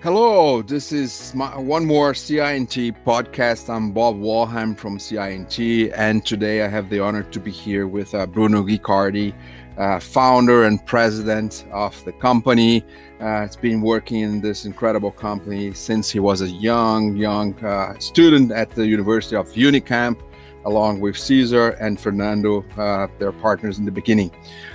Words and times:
Hello, 0.00 0.62
this 0.62 0.92
is 0.92 1.34
my, 1.34 1.58
one 1.58 1.84
more 1.84 2.14
CI&T 2.14 2.92
podcast. 3.04 3.68
I'm 3.68 3.90
Bob 3.90 4.14
Wollheim 4.14 4.78
from 4.78 4.96
CI&T, 4.96 5.90
and 5.90 6.24
today 6.24 6.62
I 6.62 6.68
have 6.68 6.88
the 6.88 7.00
honor 7.00 7.24
to 7.24 7.40
be 7.40 7.50
here 7.50 7.88
with 7.88 8.14
uh, 8.14 8.24
Bruno 8.26 8.62
Guicardi, 8.62 9.34
uh, 9.76 9.98
founder 9.98 10.66
and 10.66 10.86
president 10.86 11.66
of 11.72 12.04
the 12.04 12.12
company. 12.12 12.84
Uh, 13.20 13.40
it's 13.40 13.56
been 13.56 13.80
working 13.80 14.20
in 14.20 14.40
this 14.40 14.66
incredible 14.66 15.10
company 15.10 15.74
since 15.74 16.08
he 16.08 16.20
was 16.20 16.42
a 16.42 16.48
young, 16.48 17.16
young 17.16 17.52
uh, 17.64 17.98
student 17.98 18.52
at 18.52 18.70
the 18.70 18.86
University 18.86 19.34
of 19.34 19.48
Unicamp, 19.48 20.22
along 20.64 21.00
with 21.00 21.18
Cesar 21.18 21.70
and 21.70 21.98
Fernando, 21.98 22.64
uh, 22.76 23.08
their 23.18 23.32
partners 23.32 23.80
in 23.80 23.84
the 23.84 23.90
beginning. 23.90 24.30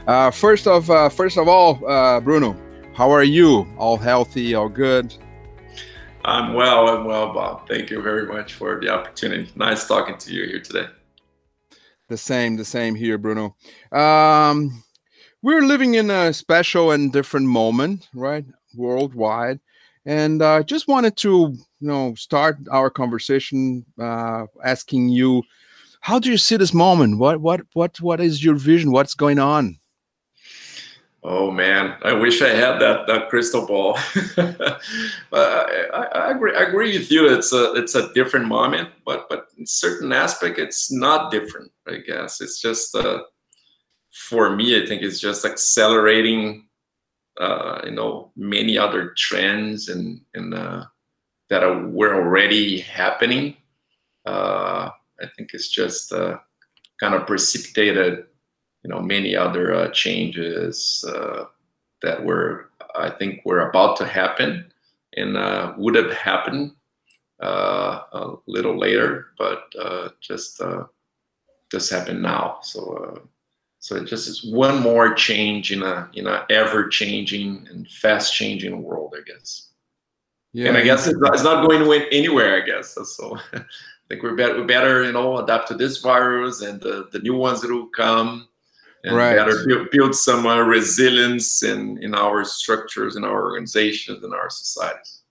Uh, 0.05 0.31
first 0.31 0.67
of 0.67 0.87
first 1.13 1.37
of 1.37 1.47
all, 1.47 1.75
Bruno, 2.19 2.57
how 2.93 3.11
are 3.11 3.23
you? 3.23 3.67
All 3.77 3.97
healthy, 3.97 4.53
all 4.55 4.69
good? 4.69 5.13
I'm 6.25 6.53
well. 6.53 6.87
I'm 6.87 7.05
well, 7.05 7.33
Bob. 7.33 7.67
Thank 7.67 7.89
you 7.89 8.01
very 8.01 8.25
much 8.25 8.53
for 8.53 8.79
the 8.79 8.89
opportunity. 8.89 9.51
Nice 9.55 9.87
talking 9.87 10.17
to 10.17 10.33
you 10.33 10.45
here 10.45 10.61
today. 10.61 10.87
The 12.07 12.17
same, 12.17 12.55
the 12.55 12.65
same 12.65 12.95
here, 12.95 13.17
Bruno. 13.17 13.55
Um, 13.91 14.83
we're 15.41 15.63
living 15.63 15.95
in 15.95 16.09
a 16.09 16.31
special 16.31 16.91
and 16.91 17.11
different 17.11 17.47
moment, 17.47 18.07
right? 18.13 18.45
Worldwide. 18.75 19.59
And 20.05 20.43
I 20.43 20.57
uh, 20.57 20.63
just 20.63 20.87
wanted 20.87 21.17
to, 21.17 21.29
you 21.29 21.87
know, 21.87 22.13
start 22.15 22.57
our 22.69 22.89
conversation 22.89 23.85
uh, 23.99 24.45
asking 24.63 25.09
you, 25.09 25.43
how 26.01 26.19
do 26.19 26.29
you 26.29 26.37
see 26.37 26.57
this 26.57 26.73
moment? 26.73 27.17
What, 27.17 27.41
what, 27.41 27.61
what, 27.73 27.99
what 28.01 28.19
is 28.19 28.43
your 28.43 28.55
vision? 28.55 28.91
What's 28.91 29.13
going 29.13 29.39
on? 29.39 29.77
Oh 31.25 31.51
man, 31.51 31.95
I 32.01 32.11
wish 32.11 32.41
I 32.41 32.49
had 32.49 32.79
that 32.79 33.07
that 33.07 33.29
crystal 33.29 33.65
ball. 33.65 33.97
I, 34.37 34.77
I, 35.31 36.03
I, 36.03 36.31
agree. 36.31 36.53
I 36.53 36.63
agree 36.63 36.97
with 36.97 37.09
you. 37.09 37.33
It's 37.33 37.53
a 37.53 37.73
it's 37.75 37.95
a 37.95 38.11
different 38.13 38.47
moment, 38.47 38.89
but 39.05 39.29
but 39.29 39.47
in 39.57 39.65
certain 39.65 40.11
aspect, 40.11 40.59
it's 40.59 40.91
not 40.91 41.31
different. 41.31 41.71
I 41.87 41.97
guess 42.05 42.41
it's 42.41 42.61
just 42.61 42.93
uh, 42.93 43.23
for 44.11 44.53
me. 44.53 44.81
I 44.81 44.85
think 44.85 45.01
it's 45.01 45.19
just 45.19 45.45
accelerating. 45.45 46.67
Uh, 47.39 47.81
you 47.85 47.91
know, 47.91 48.31
many 48.35 48.77
other 48.77 49.13
trends 49.17 49.87
and 49.87 50.19
and 50.33 50.53
uh, 50.53 50.83
that 51.49 51.63
are, 51.63 51.87
were 51.87 52.15
already 52.15 52.81
happening. 52.81 53.55
Uh, 54.25 54.89
I 55.21 55.27
think 55.37 55.51
it's 55.53 55.69
just 55.69 56.11
uh, 56.11 56.37
kind 56.99 57.15
of 57.15 57.25
precipitated 57.25 58.25
you 58.83 58.89
know 58.89 59.01
many 59.01 59.35
other 59.35 59.73
uh, 59.73 59.89
changes 59.89 61.03
uh, 61.07 61.45
that 62.01 62.23
were 62.23 62.69
I 62.95 63.09
think 63.09 63.41
were 63.45 63.69
about 63.69 63.97
to 63.97 64.05
happen 64.05 64.71
and 65.15 65.37
uh, 65.37 65.73
would 65.77 65.95
have 65.95 66.11
happened 66.11 66.73
uh, 67.41 68.01
a 68.13 68.33
little 68.47 68.77
later, 68.77 69.27
but 69.37 69.63
uh, 69.79 70.09
just 70.21 70.61
uh, 70.61 70.85
just 71.71 71.91
happened 71.91 72.21
now. 72.21 72.59
So 72.61 73.27
so 73.79 73.95
it 73.95 74.05
just 74.05 74.27
is 74.27 74.45
one 74.45 74.81
more 74.81 75.13
change 75.13 75.71
in 75.71 75.83
a 75.83 76.09
in 76.13 76.27
a 76.27 76.45
ever 76.49 76.87
changing 76.87 77.67
and 77.69 77.87
fast 77.89 78.33
changing 78.33 78.81
world, 78.81 79.15
I 79.17 79.21
guess. 79.29 79.69
Yeah. 80.53 80.69
And 80.69 80.77
I 80.77 80.83
guess 80.83 81.07
it's 81.07 81.17
not, 81.17 81.33
it's 81.33 81.43
not 81.43 81.67
going 81.67 81.79
to 81.81 81.89
win 81.89 82.05
anywhere. 82.11 82.61
I 82.61 82.65
guess 82.65 82.95
so. 82.95 83.37
I 83.53 83.63
think 84.07 84.21
we're 84.21 84.35
better, 84.35 84.59
we 84.59 84.67
better, 84.67 85.03
you 85.03 85.11
know, 85.13 85.37
adapt 85.37 85.69
to 85.69 85.73
this 85.73 85.97
virus 85.97 86.61
and 86.61 86.79
the, 86.79 87.07
the 87.11 87.19
new 87.19 87.35
ones 87.35 87.61
that 87.61 87.71
will 87.71 87.87
come 87.87 88.47
and 89.03 89.15
right. 89.15 89.35
better 89.35 89.65
build, 89.65 89.89
build 89.91 90.15
some 90.15 90.45
uh, 90.45 90.59
resilience 90.61 91.63
in, 91.63 92.01
in 92.01 92.15
our 92.15 92.45
structures, 92.45 93.15
in 93.15 93.23
our 93.23 93.43
organizations, 93.43 94.23
in 94.23 94.33
our 94.33 94.49
societies. 94.49 95.23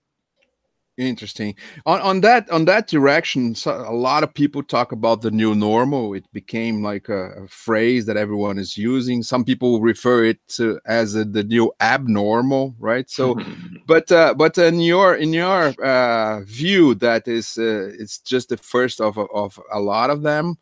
Interesting. 0.95 1.55
On 1.87 1.99
on 2.01 2.21
that 2.21 2.47
on 2.51 2.65
that 2.65 2.87
direction, 2.87 3.55
so 3.55 3.71
a 3.71 3.91
lot 3.91 4.21
of 4.21 4.31
people 4.31 4.61
talk 4.61 4.91
about 4.91 5.23
the 5.23 5.31
new 5.31 5.55
normal. 5.55 6.13
It 6.13 6.31
became 6.33 6.83
like 6.83 7.09
a, 7.09 7.31
a 7.31 7.47
phrase 7.47 8.05
that 8.05 8.15
everyone 8.15 8.59
is 8.59 8.77
using. 8.77 9.23
Some 9.23 9.43
people 9.43 9.81
refer 9.81 10.25
it 10.25 10.37
to 10.49 10.79
as 10.85 11.15
a, 11.15 11.25
the 11.25 11.43
new 11.43 11.73
abnormal, 11.81 12.75
right? 12.77 13.09
So, 13.09 13.39
but 13.87 14.11
uh, 14.11 14.35
but 14.35 14.55
in 14.59 14.81
your 14.81 15.15
in 15.15 15.33
your 15.33 15.73
uh, 15.83 16.41
view, 16.41 16.93
that 16.95 17.27
is 17.27 17.57
uh, 17.57 17.89
it's 17.97 18.19
just 18.19 18.49
the 18.49 18.57
first 18.57 19.01
of 19.01 19.17
of 19.17 19.59
a 19.71 19.79
lot 19.79 20.11
of 20.11 20.21
them. 20.21 20.57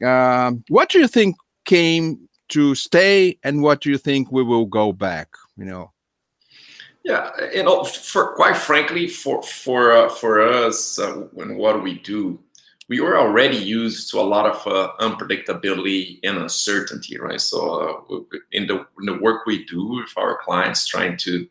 Um, 0.00 0.62
what 0.68 0.90
do 0.90 1.00
you 1.00 1.08
think 1.08 1.34
came 1.64 2.28
to 2.52 2.74
stay 2.74 3.38
and 3.42 3.62
what 3.62 3.80
do 3.80 3.90
you 3.90 3.98
think 3.98 4.30
we 4.30 4.42
will 4.42 4.66
go 4.66 4.92
back 4.92 5.28
you 5.56 5.64
know? 5.64 5.92
Yeah 7.04 7.30
you 7.52 7.62
know 7.62 7.84
for 7.84 8.34
quite 8.34 8.56
frankly 8.56 9.08
for 9.08 9.42
for 9.42 9.92
uh, 9.92 10.08
for 10.08 10.40
us 10.40 10.98
uh, 10.98 11.12
when 11.32 11.56
what 11.56 11.82
we 11.82 11.98
do 11.98 12.38
we 12.88 13.00
were 13.00 13.18
already 13.18 13.56
used 13.56 14.10
to 14.10 14.20
a 14.20 14.30
lot 14.34 14.44
of 14.44 14.66
uh, 14.66 14.92
unpredictability 15.00 16.18
and 16.24 16.36
uncertainty 16.36 17.18
right? 17.18 17.40
So 17.40 18.04
uh, 18.10 18.36
in 18.52 18.66
the 18.66 18.86
in 19.00 19.06
the 19.06 19.18
work 19.18 19.46
we 19.46 19.64
do 19.64 19.86
with 19.86 20.12
our 20.16 20.38
clients 20.44 20.86
trying 20.86 21.16
to 21.18 21.48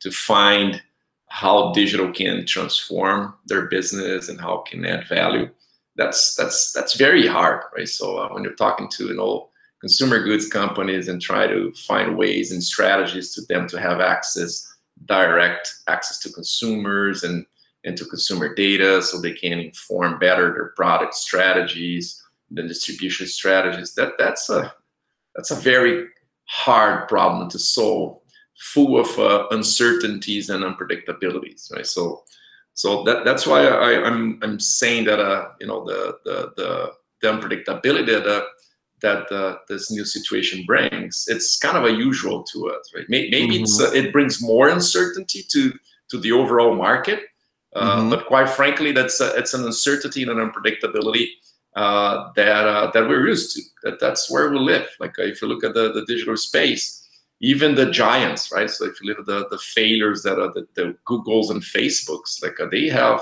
to 0.00 0.10
find 0.10 0.82
how 1.28 1.72
digital 1.72 2.10
can 2.12 2.44
transform 2.44 3.34
their 3.46 3.66
business 3.66 4.28
and 4.28 4.40
how 4.40 4.54
it 4.58 4.70
can 4.70 4.84
add 4.84 5.06
value 5.08 5.48
that's 5.96 6.34
that's 6.34 6.72
that's 6.72 6.94
very 6.94 7.26
hard 7.26 7.62
right? 7.76 7.88
So 7.88 8.18
uh, 8.18 8.28
when 8.30 8.42
you're 8.42 8.54
talking 8.54 8.88
to 8.96 9.08
you 9.08 9.14
know 9.14 9.49
consumer 9.80 10.22
goods 10.22 10.48
companies 10.48 11.08
and 11.08 11.20
try 11.20 11.46
to 11.46 11.72
find 11.72 12.16
ways 12.16 12.52
and 12.52 12.62
strategies 12.62 13.34
to 13.34 13.40
them 13.42 13.66
to 13.68 13.80
have 13.80 14.00
access, 14.00 14.66
direct 15.06 15.72
access 15.88 16.18
to 16.20 16.32
consumers 16.32 17.24
and, 17.24 17.46
and 17.84 17.96
to 17.96 18.04
consumer 18.04 18.54
data 18.54 19.00
so 19.00 19.18
they 19.18 19.32
can 19.32 19.58
inform 19.58 20.18
better 20.18 20.52
their 20.52 20.72
product 20.76 21.14
strategies, 21.14 22.22
the 22.50 22.62
distribution 22.62 23.26
strategies. 23.26 23.94
That 23.94 24.12
that's 24.18 24.50
a 24.50 24.74
that's 25.34 25.50
a 25.50 25.56
very 25.56 26.06
hard 26.44 27.08
problem 27.08 27.48
to 27.50 27.58
solve, 27.58 28.18
full 28.58 28.98
of 28.98 29.18
uh, 29.18 29.46
uncertainties 29.50 30.50
and 30.50 30.64
unpredictabilities, 30.64 31.72
right? 31.72 31.86
So 31.86 32.24
so 32.74 33.02
that 33.04 33.24
that's 33.24 33.46
why 33.46 33.66
I, 33.66 33.92
am 33.92 34.04
I'm, 34.04 34.38
I'm 34.42 34.60
saying 34.60 35.04
that 35.04 35.20
uh 35.20 35.48
you 35.60 35.66
know 35.66 35.84
the 35.84 36.18
the 36.24 36.52
the, 36.56 36.92
the 37.22 37.28
unpredictability 37.28 38.06
that 38.06 38.46
that 39.00 39.30
uh, 39.32 39.58
this 39.68 39.90
new 39.90 40.04
situation 40.04 40.64
brings, 40.66 41.26
it's 41.28 41.58
kind 41.58 41.76
of 41.76 41.84
unusual 41.84 42.42
to 42.44 42.70
us, 42.70 42.92
right? 42.94 43.06
Maybe 43.08 43.30
mm-hmm. 43.30 43.62
it's 43.62 43.80
uh, 43.80 43.90
it 43.92 44.12
brings 44.12 44.42
more 44.42 44.68
uncertainty 44.68 45.42
to 45.48 45.72
to 46.10 46.18
the 46.18 46.32
overall 46.32 46.74
market, 46.74 47.20
uh, 47.74 48.00
mm-hmm. 48.00 48.10
but 48.10 48.26
quite 48.26 48.50
frankly, 48.50 48.92
that's 48.92 49.20
uh, 49.20 49.32
it's 49.36 49.54
an 49.54 49.64
uncertainty 49.64 50.22
and 50.22 50.30
an 50.30 50.50
unpredictability 50.50 51.28
uh, 51.76 52.30
that 52.36 52.66
uh, 52.66 52.90
that 52.92 53.08
we're 53.08 53.26
used 53.26 53.56
to. 53.56 53.62
That 53.82 54.00
that's 54.00 54.30
where 54.30 54.50
we 54.50 54.58
live. 54.58 54.88
Like 54.98 55.14
if 55.18 55.40
you 55.40 55.48
look 55.48 55.64
at 55.64 55.74
the, 55.74 55.92
the 55.92 56.04
digital 56.06 56.36
space, 56.36 57.08
even 57.40 57.74
the 57.74 57.90
giants, 57.90 58.50
right? 58.52 58.68
So 58.68 58.86
if 58.86 59.00
you 59.00 59.08
look 59.08 59.20
at 59.20 59.26
the 59.26 59.48
the 59.50 59.58
failures 59.58 60.22
that 60.22 60.38
are 60.38 60.52
the, 60.52 60.66
the 60.74 60.96
Googles 61.06 61.50
and 61.50 61.62
Facebooks, 61.62 62.42
like 62.42 62.58
they 62.70 62.88
have 62.88 63.20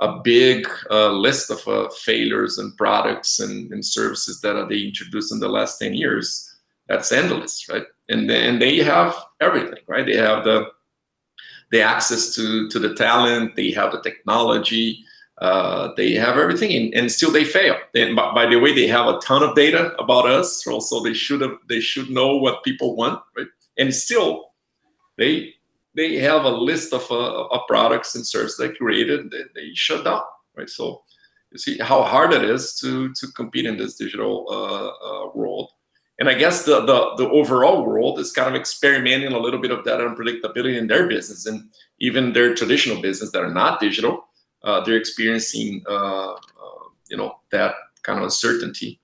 a 0.00 0.20
big 0.22 0.66
uh, 0.90 1.10
list 1.12 1.50
of 1.50 1.66
uh, 1.68 1.88
failures 1.90 2.58
and 2.58 2.76
products 2.76 3.40
and, 3.40 3.72
and 3.72 3.84
services 3.84 4.40
that 4.40 4.56
uh, 4.56 4.64
they 4.66 4.80
introduced 4.80 5.32
in 5.32 5.40
the 5.40 5.48
last 5.48 5.78
10 5.78 5.94
years 5.94 6.50
that's 6.88 7.12
endless 7.12 7.66
right? 7.68 7.84
And 8.08 8.28
then 8.28 8.58
they 8.58 8.78
have 8.78 9.14
everything 9.40 9.82
right? 9.86 10.06
They 10.06 10.16
have 10.16 10.44
the 10.44 10.66
the 11.70 11.80
access 11.80 12.34
to 12.34 12.68
to 12.68 12.78
the 12.78 12.94
talent 12.94 13.56
they 13.56 13.70
have 13.70 13.92
the 13.92 14.02
technology 14.02 15.04
uh, 15.38 15.92
they 15.96 16.12
have 16.12 16.38
everything 16.38 16.72
and, 16.72 16.94
and 16.94 17.10
still 17.10 17.32
they 17.32 17.44
fail. 17.44 17.76
And 17.94 18.14
by, 18.14 18.32
by, 18.32 18.46
the 18.46 18.56
way 18.56 18.72
they 18.72 18.86
have 18.86 19.08
a 19.08 19.18
ton 19.18 19.42
of 19.42 19.56
data 19.56 19.92
about 19.98 20.26
us 20.26 20.62
so 20.62 21.00
they 21.02 21.12
should 21.14 21.40
have 21.40 21.56
they 21.68 21.80
should 21.80 22.10
know 22.10 22.36
what 22.36 22.62
people 22.62 22.94
want 22.96 23.20
right? 23.36 23.48
And 23.76 23.92
still 23.94 24.52
they 25.18 25.54
they 25.96 26.16
have 26.16 26.44
a 26.44 26.48
list 26.48 26.92
of, 26.92 27.08
uh, 27.10 27.46
of 27.46 27.60
products 27.68 28.14
and 28.14 28.26
services 28.26 28.56
they 28.58 28.70
created 28.70 29.30
they, 29.30 29.42
they 29.54 29.74
shut 29.74 30.04
down 30.04 30.22
right? 30.56 30.68
So 30.68 31.02
you 31.50 31.58
see 31.58 31.78
how 31.78 32.02
hard 32.02 32.32
it 32.32 32.44
is 32.44 32.74
to 32.80 33.12
to 33.14 33.26
compete 33.28 33.66
in 33.66 33.76
this 33.76 33.96
digital 33.96 34.46
uh, 34.50 35.06
uh, 35.06 35.30
world. 35.34 35.70
And 36.20 36.28
i 36.28 36.34
guess 36.34 36.64
the, 36.64 36.80
the 36.86 36.98
the 37.16 37.28
overall 37.28 37.84
world 37.84 38.18
is 38.20 38.32
kind 38.32 38.48
of 38.48 38.54
experimenting 38.54 39.32
a 39.32 39.38
little 39.38 39.60
bit 39.60 39.72
of 39.72 39.84
that 39.84 40.00
unpredictability 40.00 40.78
in 40.78 40.86
their 40.86 41.08
business 41.08 41.46
and 41.46 41.68
even 41.98 42.32
their 42.32 42.54
traditional 42.54 43.02
business 43.02 43.32
that 43.32 43.42
are 43.42 43.52
not 43.52 43.80
digital. 43.80 44.28
Uh, 44.62 44.82
they're 44.84 44.96
experiencing 44.96 45.82
uh, 45.88 46.32
uh, 46.32 46.84
you 47.08 47.16
know 47.16 47.36
that 47.50 47.74
kind 48.02 48.18
of 48.18 48.24
uncertainty. 48.24 49.00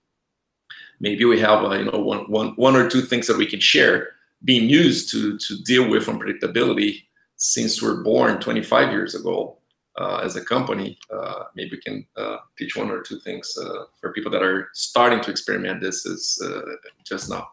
Maybe 1.01 1.25
we 1.25 1.41
have 1.41 1.63
you 1.79 1.91
know 1.91 1.99
one, 1.99 2.31
one, 2.31 2.49
one 2.57 2.77
or 2.77 2.89
two 2.89 3.03
things 3.03 3.27
that 3.27 3.39
we 3.39 3.47
can 3.47 3.61
share 3.61 4.09
being 4.45 4.69
used 4.69 5.11
to 5.11 5.39
to 5.39 5.63
deal 5.65 5.89
with 5.89 6.07
unpredictability 6.07 7.03
since 7.37 7.83
we're 7.83 8.03
born 8.03 8.39
25 8.39 8.93
years 8.93 9.15
ago 9.15 9.57
uh, 9.99 10.21
as 10.23 10.37
a 10.37 10.45
company. 10.45 10.99
Uh, 11.13 11.45
maybe 11.55 11.73
we 11.73 11.81
can 11.81 12.07
uh, 12.17 12.39
teach 12.59 12.77
one 12.77 12.91
or 12.91 13.03
two 13.03 13.19
things 13.21 13.57
uh, 13.59 13.85
for 14.01 14.13
people 14.13 14.31
that 14.31 14.43
are 14.43 14.69
starting 14.75 15.21
to 15.21 15.31
experiment 15.31 15.81
this 15.81 16.07
is 16.07 16.41
uh, 16.45 16.61
just 17.05 17.31
now. 17.31 17.49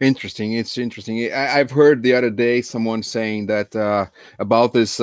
Interesting. 0.00 0.52
It's 0.52 0.78
interesting. 0.78 1.32
I, 1.32 1.58
have 1.58 1.70
heard 1.70 2.02
the 2.02 2.14
other 2.14 2.30
day 2.30 2.62
someone 2.62 3.02
saying 3.02 3.46
that 3.46 3.74
uh, 3.74 4.06
about 4.38 4.72
this 4.72 5.00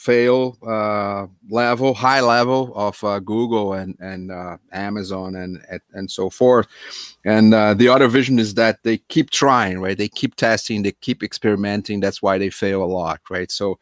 fail 0.00 0.56
uh, 0.66 1.26
level, 1.50 1.92
high 1.92 2.22
level 2.22 2.72
of 2.74 3.04
uh, 3.04 3.18
Google 3.18 3.74
and 3.74 3.94
and 4.00 4.32
uh, 4.32 4.56
Amazon 4.72 5.36
and, 5.36 5.60
and 5.92 6.10
so 6.10 6.30
forth. 6.30 6.66
And 7.26 7.52
uh, 7.52 7.74
the 7.74 7.88
other 7.88 8.08
vision 8.08 8.38
is 8.38 8.54
that 8.54 8.82
they 8.82 8.96
keep 8.96 9.28
trying, 9.28 9.78
right? 9.78 9.98
They 9.98 10.08
keep 10.08 10.36
testing, 10.36 10.82
they 10.82 10.92
keep 10.92 11.22
experimenting. 11.22 12.00
That's 12.00 12.22
why 12.22 12.38
they 12.38 12.48
fail 12.48 12.82
a 12.82 12.86
lot, 13.00 13.20
right? 13.28 13.50
So, 13.50 13.78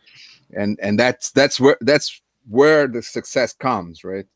and 0.53 0.77
and 0.83 0.99
that's 0.99 1.31
that's 1.31 1.61
where 1.61 1.79
that's 1.83 2.21
where 2.49 2.89
the 2.89 3.03
success 3.03 3.53
comes, 3.53 4.03
right? 4.03 4.27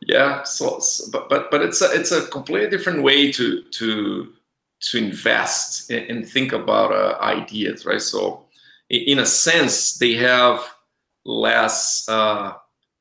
Yeah. 0.00 0.42
So, 0.42 0.80
so 0.80 1.04
but 1.12 1.28
but 1.28 1.52
but 1.52 1.62
it's 1.62 1.82
a 1.82 1.92
it's 1.92 2.10
a 2.10 2.26
completely 2.26 2.68
different 2.68 3.04
way 3.04 3.30
to 3.30 3.62
to 3.62 4.32
to 4.90 4.98
invest 4.98 5.88
and 5.90 6.28
think 6.28 6.52
about 6.52 6.90
uh, 6.90 7.16
ideas, 7.22 7.86
right? 7.86 8.02
So, 8.02 8.44
in 8.90 9.20
a 9.20 9.26
sense, 9.26 9.94
they 9.98 10.14
have 10.14 10.60
less 11.26 12.08
uh, 12.08 12.52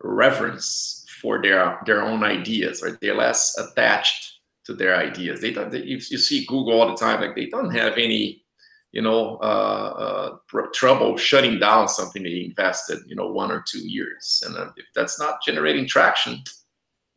reverence 0.01 1.05
for 1.21 1.41
their 1.41 1.79
their 1.85 2.01
own 2.01 2.23
ideas, 2.23 2.81
right? 2.83 2.97
They're 2.99 3.15
less 3.15 3.57
attached 3.57 4.39
to 4.65 4.73
their 4.73 4.95
ideas. 4.95 5.41
They 5.41 5.51
don't. 5.51 5.71
They, 5.71 5.79
if 5.79 6.11
you 6.11 6.17
see 6.17 6.45
Google 6.45 6.81
all 6.81 6.89
the 6.89 6.97
time, 6.97 7.21
like 7.21 7.35
they 7.35 7.45
don't 7.45 7.71
have 7.71 7.93
any, 7.93 8.43
you 8.91 9.01
know, 9.01 9.37
uh, 9.37 10.37
uh, 10.53 10.65
trouble 10.73 11.17
shutting 11.17 11.59
down 11.59 11.87
something 11.87 12.23
they 12.23 12.45
invested, 12.45 12.99
you 13.05 13.15
know, 13.15 13.31
one 13.31 13.51
or 13.51 13.63
two 13.67 13.87
years. 13.87 14.43
And 14.45 14.57
uh, 14.57 14.71
if 14.75 14.85
that's 14.95 15.19
not 15.19 15.43
generating 15.45 15.87
traction, 15.87 16.43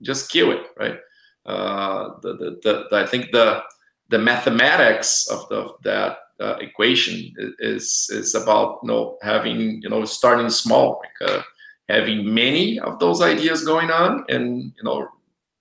just 0.02 0.30
kill 0.30 0.52
it, 0.52 0.66
right? 0.78 0.98
Uh, 1.46 2.10
the, 2.22 2.58
the, 2.62 2.86
the 2.90 2.96
I 2.96 3.06
think 3.06 3.32
the 3.32 3.62
the 4.10 4.18
mathematics 4.18 5.28
of 5.28 5.48
the 5.48 5.72
that 5.84 6.18
uh, 6.40 6.56
equation 6.60 7.32
is 7.58 8.08
is 8.12 8.34
about 8.34 8.78
you 8.82 8.88
know 8.88 9.18
having 9.22 9.82
you 9.82 9.88
know 9.88 10.04
starting 10.04 10.48
small 10.48 11.00
like 11.02 11.30
uh, 11.30 11.42
having 11.88 12.32
many 12.32 12.78
of 12.80 12.98
those 12.98 13.20
ideas 13.20 13.64
going 13.64 13.90
on 13.90 14.24
and 14.28 14.72
you 14.76 14.84
know 14.84 15.08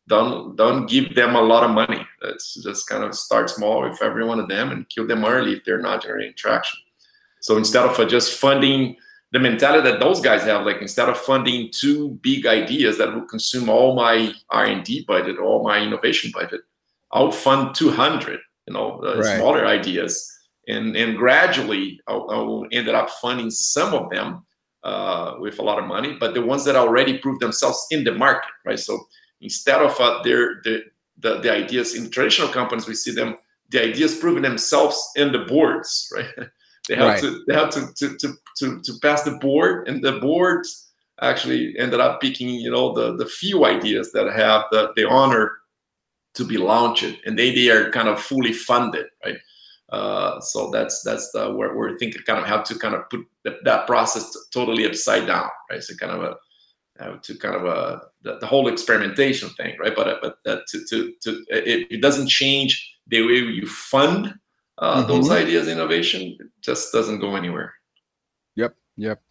don't 0.07 0.55
don't 0.55 0.87
give 0.87 1.15
them 1.15 1.35
a 1.35 1.41
lot 1.41 1.63
of 1.63 1.71
money 1.71 2.05
let's 2.21 2.55
just 2.63 2.87
kind 2.87 3.03
of 3.03 3.15
start 3.15 3.49
small 3.49 3.81
with 3.81 4.01
every 4.01 4.23
one 4.25 4.39
of 4.39 4.47
them 4.47 4.71
and 4.71 4.89
kill 4.89 5.07
them 5.07 5.25
early 5.25 5.53
if 5.53 5.63
they're 5.65 5.81
not 5.81 6.01
generating 6.01 6.33
traction 6.35 6.79
so 7.41 7.57
instead 7.57 7.85
of 7.85 7.99
uh, 7.99 8.05
just 8.05 8.39
funding 8.39 8.95
the 9.33 9.39
mentality 9.39 9.89
that 9.89 9.99
those 9.99 10.21
guys 10.21 10.43
have 10.43 10.65
like 10.65 10.81
instead 10.81 11.09
of 11.09 11.17
funding 11.17 11.69
two 11.73 12.11
big 12.21 12.45
ideas 12.45 12.97
that 12.97 13.13
will 13.13 13.25
consume 13.25 13.69
all 13.69 13.95
my 13.95 14.31
r&d 14.51 15.05
budget 15.07 15.37
all 15.39 15.63
my 15.63 15.79
innovation 15.79 16.31
budget 16.33 16.61
i'll 17.11 17.31
fund 17.31 17.75
200 17.75 18.39
you 18.67 18.73
know 18.73 19.01
uh, 19.03 19.17
right. 19.17 19.37
smaller 19.37 19.65
ideas 19.65 20.36
and 20.67 20.95
and 20.95 21.17
gradually 21.17 21.99
I, 22.07 22.13
I 22.13 22.67
ended 22.71 22.95
up 22.95 23.09
funding 23.09 23.51
some 23.51 23.93
of 23.93 24.09
them 24.09 24.45
uh, 24.83 25.35
with 25.39 25.59
a 25.59 25.63
lot 25.63 25.79
of 25.79 25.85
money, 25.85 26.15
but 26.19 26.33
the 26.33 26.41
ones 26.41 26.63
that 26.65 26.75
already 26.75 27.17
proved 27.17 27.41
themselves 27.41 27.85
in 27.91 28.03
the 28.03 28.11
market, 28.11 28.49
right? 28.65 28.79
So 28.79 29.07
instead 29.41 29.81
of 29.81 29.99
uh, 29.99 30.21
their 30.23 30.61
the, 30.63 30.83
the 31.17 31.39
the 31.39 31.51
ideas 31.51 31.95
in 31.95 32.09
traditional 32.09 32.49
companies, 32.49 32.87
we 32.87 32.93
see 32.93 33.11
them 33.11 33.35
the 33.69 33.83
ideas 33.83 34.15
proving 34.15 34.43
themselves 34.43 34.97
in 35.15 35.31
the 35.31 35.39
boards, 35.39 36.11
right? 36.15 36.49
they 36.87 36.95
have 36.95 37.07
right. 37.07 37.19
to 37.19 37.43
they 37.47 37.53
have 37.53 37.69
to, 37.71 37.87
to 37.95 38.17
to 38.17 38.33
to 38.57 38.81
to 38.81 38.93
pass 39.01 39.23
the 39.23 39.31
board, 39.31 39.87
and 39.87 40.03
the 40.03 40.19
boards 40.19 40.89
actually 41.21 41.77
ended 41.79 41.99
up 41.99 42.21
picking 42.21 42.49
you 42.49 42.71
know 42.71 42.93
the 42.93 43.15
the 43.17 43.25
few 43.25 43.65
ideas 43.65 44.11
that 44.11 44.31
have 44.33 44.65
the 44.71 44.93
the 44.95 45.07
honor 45.07 45.51
to 46.35 46.45
be 46.45 46.57
launched, 46.57 47.17
and 47.25 47.37
they 47.37 47.53
they 47.53 47.69
are 47.69 47.91
kind 47.91 48.07
of 48.07 48.21
fully 48.21 48.53
funded, 48.53 49.07
right? 49.25 49.37
Uh, 49.89 50.39
so 50.41 50.69
that's 50.69 51.01
that's 51.03 51.31
the, 51.31 51.49
where 51.53 51.75
we're 51.75 51.97
thinking 51.97 52.21
kind 52.23 52.39
of 52.39 52.45
how 52.45 52.61
to 52.61 52.77
kind 52.77 52.93
of 52.93 53.09
put 53.09 53.21
the, 53.43 53.57
that 53.63 53.87
process 53.87 54.35
totally 54.51 54.85
upside 54.85 55.25
down, 55.27 55.49
right? 55.71 55.81
So 55.81 55.95
kind 55.95 56.11
of 56.11 56.23
a 56.23 56.35
uh, 56.99 57.17
to 57.21 57.37
kind 57.37 57.55
of 57.55 57.65
a 57.65 58.01
the, 58.23 58.37
the, 58.39 58.47
whole 58.47 58.67
experimentation 58.67 59.49
thing, 59.49 59.77
right? 59.79 59.95
But 59.95 60.07
uh, 60.07 60.15
but 60.21 60.37
that 60.45 60.67
to 60.67 60.83
to 60.85 61.13
to 61.21 61.45
it, 61.49 61.87
it, 61.91 62.01
doesn't 62.01 62.27
change 62.27 62.97
the 63.07 63.21
way 63.21 63.35
you 63.35 63.67
fund 63.67 64.33
uh, 64.77 65.03
mm-hmm. 65.03 65.07
those 65.07 65.29
ideas, 65.29 65.67
innovation. 65.67 66.35
It 66.39 66.47
just 66.61 66.91
doesn't 66.91 67.19
go 67.19 67.35
anywhere. 67.35 67.73
Yep, 68.55 68.75
yep. 68.97 69.21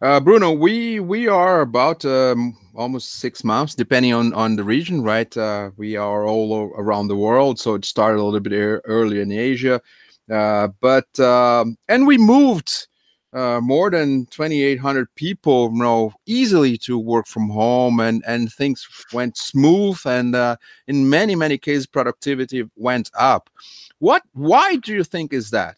Uh, 0.00 0.20
Bruno, 0.20 0.52
we 0.52 1.00
we 1.00 1.28
are 1.28 1.60
about 1.60 2.04
um, 2.04 2.56
almost 2.74 3.14
six 3.14 3.44
months, 3.44 3.74
depending 3.74 4.14
on 4.14 4.32
on 4.32 4.56
the 4.56 4.64
region, 4.64 5.02
right? 5.02 5.36
Uh, 5.36 5.70
we 5.76 5.96
are 5.96 6.26
all 6.26 6.72
around 6.76 7.08
the 7.08 7.16
world, 7.16 7.58
so 7.58 7.74
it 7.74 7.84
started 7.84 8.20
a 8.20 8.24
little 8.24 8.40
bit 8.40 8.80
earlier 8.84 9.22
in 9.22 9.32
Asia. 9.32 9.82
Uh, 10.30 10.68
but 10.80 11.18
um, 11.20 11.76
and 11.88 12.06
we 12.06 12.18
moved 12.18 12.88
uh, 13.32 13.60
more 13.60 13.90
than 13.90 14.26
2,800 14.26 15.14
people, 15.14 15.70
you 15.72 15.82
know, 15.82 16.12
easily 16.26 16.78
to 16.78 16.98
work 16.98 17.26
from 17.26 17.48
home, 17.48 18.00
and 18.00 18.24
and 18.26 18.52
things 18.52 18.86
went 19.12 19.36
smooth, 19.36 20.00
and 20.04 20.34
uh, 20.34 20.56
in 20.86 21.08
many 21.08 21.34
many 21.34 21.58
cases, 21.58 21.86
productivity 21.86 22.64
went 22.76 23.10
up. 23.18 23.50
What? 23.98 24.22
Why 24.32 24.76
do 24.76 24.94
you 24.94 25.04
think 25.04 25.32
is 25.32 25.50
that? 25.50 25.76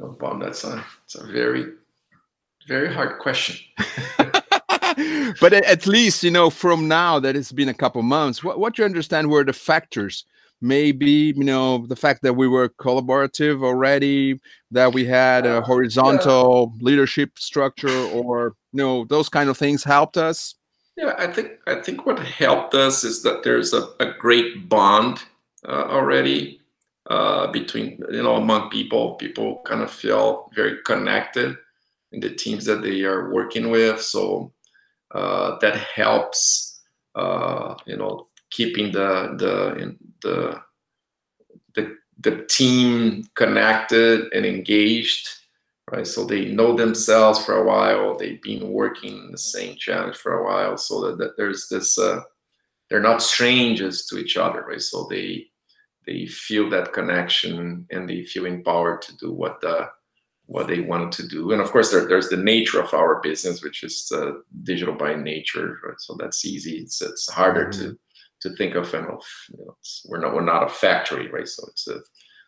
Oh, 0.00 0.10
Bob, 0.12 0.40
that's 0.40 0.64
a, 0.64 0.84
it's 1.04 1.14
a 1.14 1.26
very 1.26 1.66
very 2.66 2.92
hard 2.92 3.18
question. 3.18 3.56
but 5.40 5.52
at 5.52 5.86
least 5.86 6.22
you 6.22 6.30
know 6.30 6.50
from 6.50 6.88
now 6.88 7.18
that 7.18 7.36
it's 7.36 7.52
been 7.52 7.68
a 7.68 7.74
couple 7.74 8.02
months, 8.02 8.42
what 8.42 8.58
what 8.58 8.78
you 8.78 8.84
understand 8.84 9.30
were 9.30 9.44
the 9.44 9.52
factors 9.52 10.24
maybe 10.60 11.32
you 11.36 11.44
know 11.44 11.86
the 11.86 11.96
fact 11.96 12.22
that 12.22 12.34
we 12.34 12.46
were 12.46 12.68
collaborative 12.68 13.64
already 13.64 14.38
that 14.70 14.92
we 14.92 15.04
had 15.04 15.46
a 15.46 15.60
horizontal 15.62 16.72
yeah. 16.76 16.84
leadership 16.84 17.38
structure 17.38 18.02
or 18.08 18.54
you 18.72 18.78
know 18.78 19.04
those 19.04 19.28
kind 19.28 19.48
of 19.48 19.56
things 19.56 19.84
helped 19.84 20.16
us. 20.16 20.54
Yeah 20.96 21.14
i 21.18 21.26
think 21.26 21.52
i 21.66 21.76
think 21.76 22.04
what 22.04 22.18
helped 22.18 22.74
us 22.74 23.04
is 23.04 23.22
that 23.22 23.42
there's 23.42 23.72
a, 23.72 23.88
a 24.00 24.12
great 24.18 24.68
bond 24.68 25.22
uh, 25.66 25.86
already 25.88 26.60
uh, 27.10 27.48
between 27.48 28.00
you 28.10 28.22
know 28.22 28.36
among 28.36 28.70
people. 28.70 29.14
People 29.14 29.60
kind 29.64 29.82
of 29.82 29.90
feel 29.90 30.50
very 30.54 30.78
connected 30.84 31.56
in 32.12 32.20
the 32.20 32.30
teams 32.30 32.64
that 32.64 32.82
they 32.82 33.02
are 33.02 33.32
working 33.32 33.70
with. 33.70 34.00
So 34.00 34.52
uh, 35.12 35.58
that 35.60 35.76
helps 35.76 36.80
uh, 37.14 37.74
you 37.84 37.96
know 37.96 38.28
keeping 38.50 38.92
the 38.92 39.34
the 39.38 39.96
the 40.22 40.62
the, 41.74 41.96
the 42.18 42.44
team 42.46 43.24
connected 43.34 44.32
and 44.32 44.44
engaged 44.44 45.28
right? 45.90 46.06
So 46.06 46.24
they 46.24 46.46
know 46.46 46.76
themselves 46.76 47.44
for 47.44 47.56
a 47.56 47.64
while. 47.64 48.16
They've 48.16 48.42
been 48.42 48.70
working 48.70 49.16
in 49.16 49.32
the 49.32 49.38
same 49.38 49.76
challenge 49.76 50.16
for 50.16 50.34
a 50.34 50.44
while. 50.44 50.76
So 50.76 51.00
that, 51.02 51.18
that 51.18 51.36
there's 51.36 51.68
this 51.68 51.98
uh, 51.98 52.20
they're 52.88 53.00
not 53.00 53.22
strangers 53.22 54.06
to 54.06 54.18
each 54.18 54.36
other 54.36 54.62
right? 54.62 54.80
So 54.80 55.06
they 55.10 55.46
they 56.06 56.26
feel 56.26 56.70
that 56.70 56.92
connection 56.92 57.86
and 57.90 58.08
they 58.08 58.24
feel 58.24 58.46
empowered 58.46 59.02
to 59.02 59.16
do 59.16 59.32
what 59.32 59.60
the 59.60 59.88
what 60.46 60.66
they 60.66 60.80
wanted 60.80 61.12
to 61.12 61.28
do. 61.28 61.52
And 61.52 61.60
of 61.60 61.70
course 61.70 61.92
there, 61.92 62.06
there's 62.06 62.28
the 62.28 62.36
nature 62.36 62.80
of 62.80 62.92
our 62.92 63.20
business 63.20 63.62
which 63.62 63.84
is 63.84 64.10
uh, 64.12 64.32
digital 64.64 64.94
by 64.94 65.14
nature 65.14 65.78
right? 65.84 66.00
so 66.00 66.16
that's 66.18 66.44
easy. 66.44 66.78
It's, 66.78 67.00
it's 67.02 67.30
harder 67.30 67.66
mm-hmm. 67.66 67.90
to 67.90 67.98
to 68.40 68.50
think 68.50 68.74
of 68.74 68.92
and 68.94 69.06
of 69.06 69.24
you 69.56 69.64
know, 69.64 69.76
we're 70.08 70.20
not 70.20 70.34
we're 70.34 70.44
not 70.44 70.64
a 70.64 70.68
factory 70.68 71.28
right 71.30 71.48
so 71.48 71.64
it's 71.68 71.86
a 71.88 72.00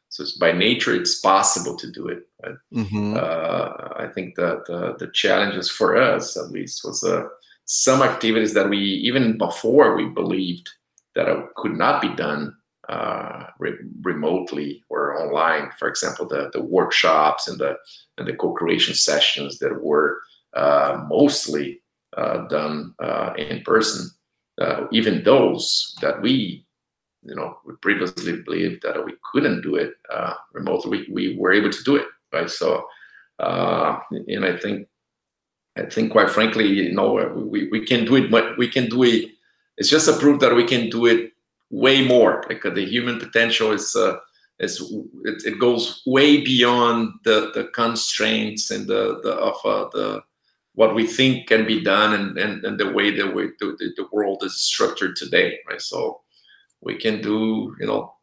so 0.09 0.23
it's 0.23 0.37
by 0.39 0.53
nature 0.53 0.95
it's 0.95 1.21
possible 1.21 1.77
to 1.77 1.91
do 1.91 2.09
it 2.09 2.27
right? 2.45 2.57
mm-hmm. 2.75 3.15
uh, 3.17 3.89
i 3.97 4.09
think 4.15 4.35
that 4.35 4.65
the, 4.67 4.95
the 4.99 5.11
challenges 5.13 5.71
for 5.71 5.97
us 5.97 6.37
at 6.37 6.51
least 6.51 6.83
was 6.85 7.03
uh, 7.05 7.25
some 7.65 8.03
activities 8.03 8.55
that 8.55 8.69
we 8.69 8.79
even 8.79 9.39
before 9.39 9.95
we 9.95 10.07
believed 10.07 10.69
that 11.15 11.29
it 11.29 11.45
could 11.57 11.77
not 11.77 12.01
be 12.01 12.09
done 12.15 12.55
uh, 12.89 13.45
re- 13.59 13.79
remotely 14.03 14.83
or 14.89 15.17
online 15.19 15.71
for 15.79 15.89
example 15.89 16.27
the, 16.27 16.51
the 16.53 16.63
workshops 16.63 17.49
and 17.49 17.59
the 17.59 17.77
and 18.19 18.27
the 18.27 18.35
co-creation 18.35 18.95
sessions 18.95 19.59
that 19.59 19.83
were 19.83 20.21
uh, 20.55 21.05
mostly 21.09 21.81
uh, 22.17 22.47
done 22.49 22.93
uh, 22.99 23.33
in 23.39 23.63
person 23.63 24.11
uh, 24.61 24.87
even 24.93 25.23
those 25.25 25.97
that 26.01 26.21
we 26.21 26.67
you 27.23 27.35
know 27.35 27.59
we 27.65 27.75
previously 27.81 28.43
believed 28.43 28.83
that 28.83 29.05
we 29.05 29.15
couldn't 29.33 29.63
do 29.63 29.77
it 29.77 29.95
uh, 30.13 30.35
remotely 30.53 30.91
we, 30.91 31.09
we 31.13 31.37
were 31.39 31.53
able 31.53 31.71
to 31.71 31.85
do 31.85 31.97
it 31.97 32.07
right? 32.33 32.51
So 32.51 32.85
uh, 33.39 33.99
and 34.29 34.45
i 34.45 34.57
think 34.57 34.87
i 35.77 35.83
think 35.83 36.13
quite 36.13 36.31
frankly 36.31 36.67
you 36.67 36.93
know 36.93 37.33
we, 37.35 37.69
we 37.71 37.85
can 37.85 38.05
do 38.05 38.17
it 38.17 38.31
but 38.31 38.57
we 38.59 38.69
can 38.69 38.89
do 38.89 39.03
it 39.03 39.31
it's 39.79 39.89
just 39.89 40.09
a 40.09 40.19
proof 40.19 40.41
that 40.41 40.55
we 40.55 40.65
can 40.65 40.91
do 40.91 41.07
it 41.07 41.33
way 41.71 42.07
more 42.07 42.45
like 42.49 42.63
the 42.63 42.85
human 42.85 43.19
potential 43.19 43.73
is 43.73 43.97
uh, 43.97 44.17
is 44.59 44.81
it, 45.25 45.43
it 45.45 45.59
goes 45.59 46.03
way 46.07 46.41
beyond 46.41 47.13
the 47.25 47.51
the 47.55 47.65
constraints 47.75 48.71
and 48.71 48.87
the 48.87 49.21
the 49.23 49.33
of 49.33 49.57
uh, 49.65 49.89
the 49.93 50.23
what 50.75 50.95
we 50.95 51.07
think 51.07 51.49
can 51.49 51.67
be 51.67 51.83
done 51.83 52.15
and, 52.15 52.39
and, 52.39 52.65
and 52.65 52.81
the 52.81 52.93
way 52.93 53.11
that 53.11 53.35
we, 53.35 53.49
the, 53.61 53.77
the 53.97 54.07
world 54.11 54.43
is 54.43 54.63
structured 54.63 55.17
today, 55.17 55.59
right? 55.69 55.81
So 55.81 56.21
we 56.81 56.97
can 56.97 57.21
do, 57.21 57.75
you 57.79 57.87
know, 57.87 58.15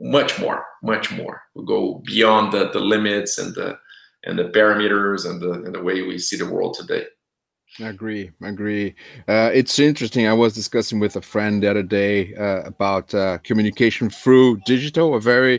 much 0.00 0.38
more, 0.38 0.64
much 0.82 1.12
more. 1.12 1.42
We 1.54 1.64
go 1.64 2.02
beyond 2.06 2.52
the, 2.52 2.70
the 2.70 2.80
limits 2.80 3.38
and 3.38 3.54
the 3.54 3.78
and 4.24 4.38
the 4.38 4.44
parameters 4.44 5.28
and 5.28 5.40
the 5.40 5.52
and 5.52 5.74
the 5.74 5.82
way 5.82 6.02
we 6.02 6.18
see 6.18 6.36
the 6.36 6.50
world 6.50 6.74
today. 6.74 7.04
I 7.78 7.88
agree. 7.88 8.30
I 8.42 8.48
agree. 8.48 8.94
Uh, 9.28 9.50
it's 9.54 9.78
interesting. 9.78 10.26
I 10.26 10.32
was 10.32 10.54
discussing 10.54 10.98
with 10.98 11.16
a 11.16 11.22
friend 11.22 11.62
the 11.62 11.70
other 11.70 11.82
day 11.82 12.34
uh, 12.34 12.62
about 12.62 13.14
uh, 13.14 13.38
communication 13.38 14.10
through 14.10 14.60
digital, 14.66 15.14
a 15.14 15.20
very 15.20 15.54